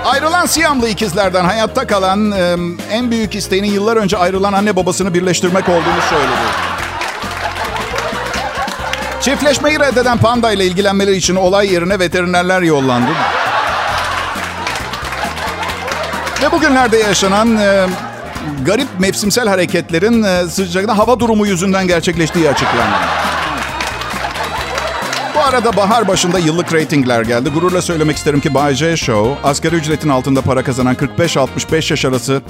Ayrılan 0.09 0.47
Siyamlı 0.47 0.89
ikizlerden 0.89 1.45
hayatta 1.45 1.87
kalan 1.87 2.33
e, 2.33 2.57
en 2.91 3.11
büyük 3.11 3.35
isteğinin 3.35 3.71
yıllar 3.71 3.97
önce 3.97 4.17
ayrılan 4.17 4.53
anne 4.53 4.77
babasını 4.77 5.15
birleştirmek 5.15 5.69
olduğunu 5.69 6.03
söyledi. 6.11 6.41
Çiftleşmeyi 9.21 9.81
reddeden 9.81 10.19
panda 10.19 10.53
ile 10.53 10.67
ilgilenmeleri 10.67 11.17
için 11.17 11.37
olay 11.37 11.73
yerine 11.73 11.99
veterinerler 11.99 12.63
yollandı. 12.63 13.11
Ve 16.43 16.53
bugünlerde 16.53 16.97
yaşanan 16.97 17.57
e, 17.57 17.87
garip 18.65 18.89
mevsimsel 18.99 19.49
hareketlerin 19.49 20.23
e, 20.23 20.49
sıcakta 20.49 20.99
hava 20.99 21.21
durumu 21.21 21.47
yüzünden 21.47 21.87
gerçekleştiği 21.87 22.51
açıklandı. 22.51 22.97
Arada 25.49 25.77
bahar 25.77 26.09
başında 26.09 26.39
yıllık 26.39 26.73
reytingler 26.73 27.23
geldi. 27.23 27.51
Gururla 27.51 27.83
söylemek 27.83 28.17
isterim 28.17 28.41
ki 28.41 28.55
Bay 28.55 28.75
J 28.75 28.97
Show, 28.97 29.49
asgari 29.49 29.75
ücretin 29.75 30.09
altında 30.09 30.43
para 30.43 30.63
kazanan 30.65 30.95
45-65 30.95 31.93
yaş 31.93 32.05
arası 32.05 32.43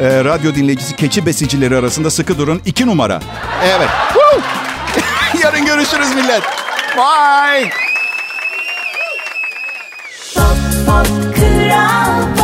e, 0.00 0.24
radyo 0.24 0.54
dinleyicisi 0.54 0.96
keçi 0.96 1.26
besicileri 1.26 1.76
arasında 1.76 2.10
sıkı 2.10 2.38
durun. 2.38 2.62
iki 2.64 2.86
numara. 2.86 3.20
Evet. 3.64 3.88
Yarın 5.42 5.66
görüşürüz 5.66 6.14
millet. 6.14 6.42
Bye. 6.96 7.70
pop 10.34 10.86
pop 10.86 11.36
kral 11.36 12.35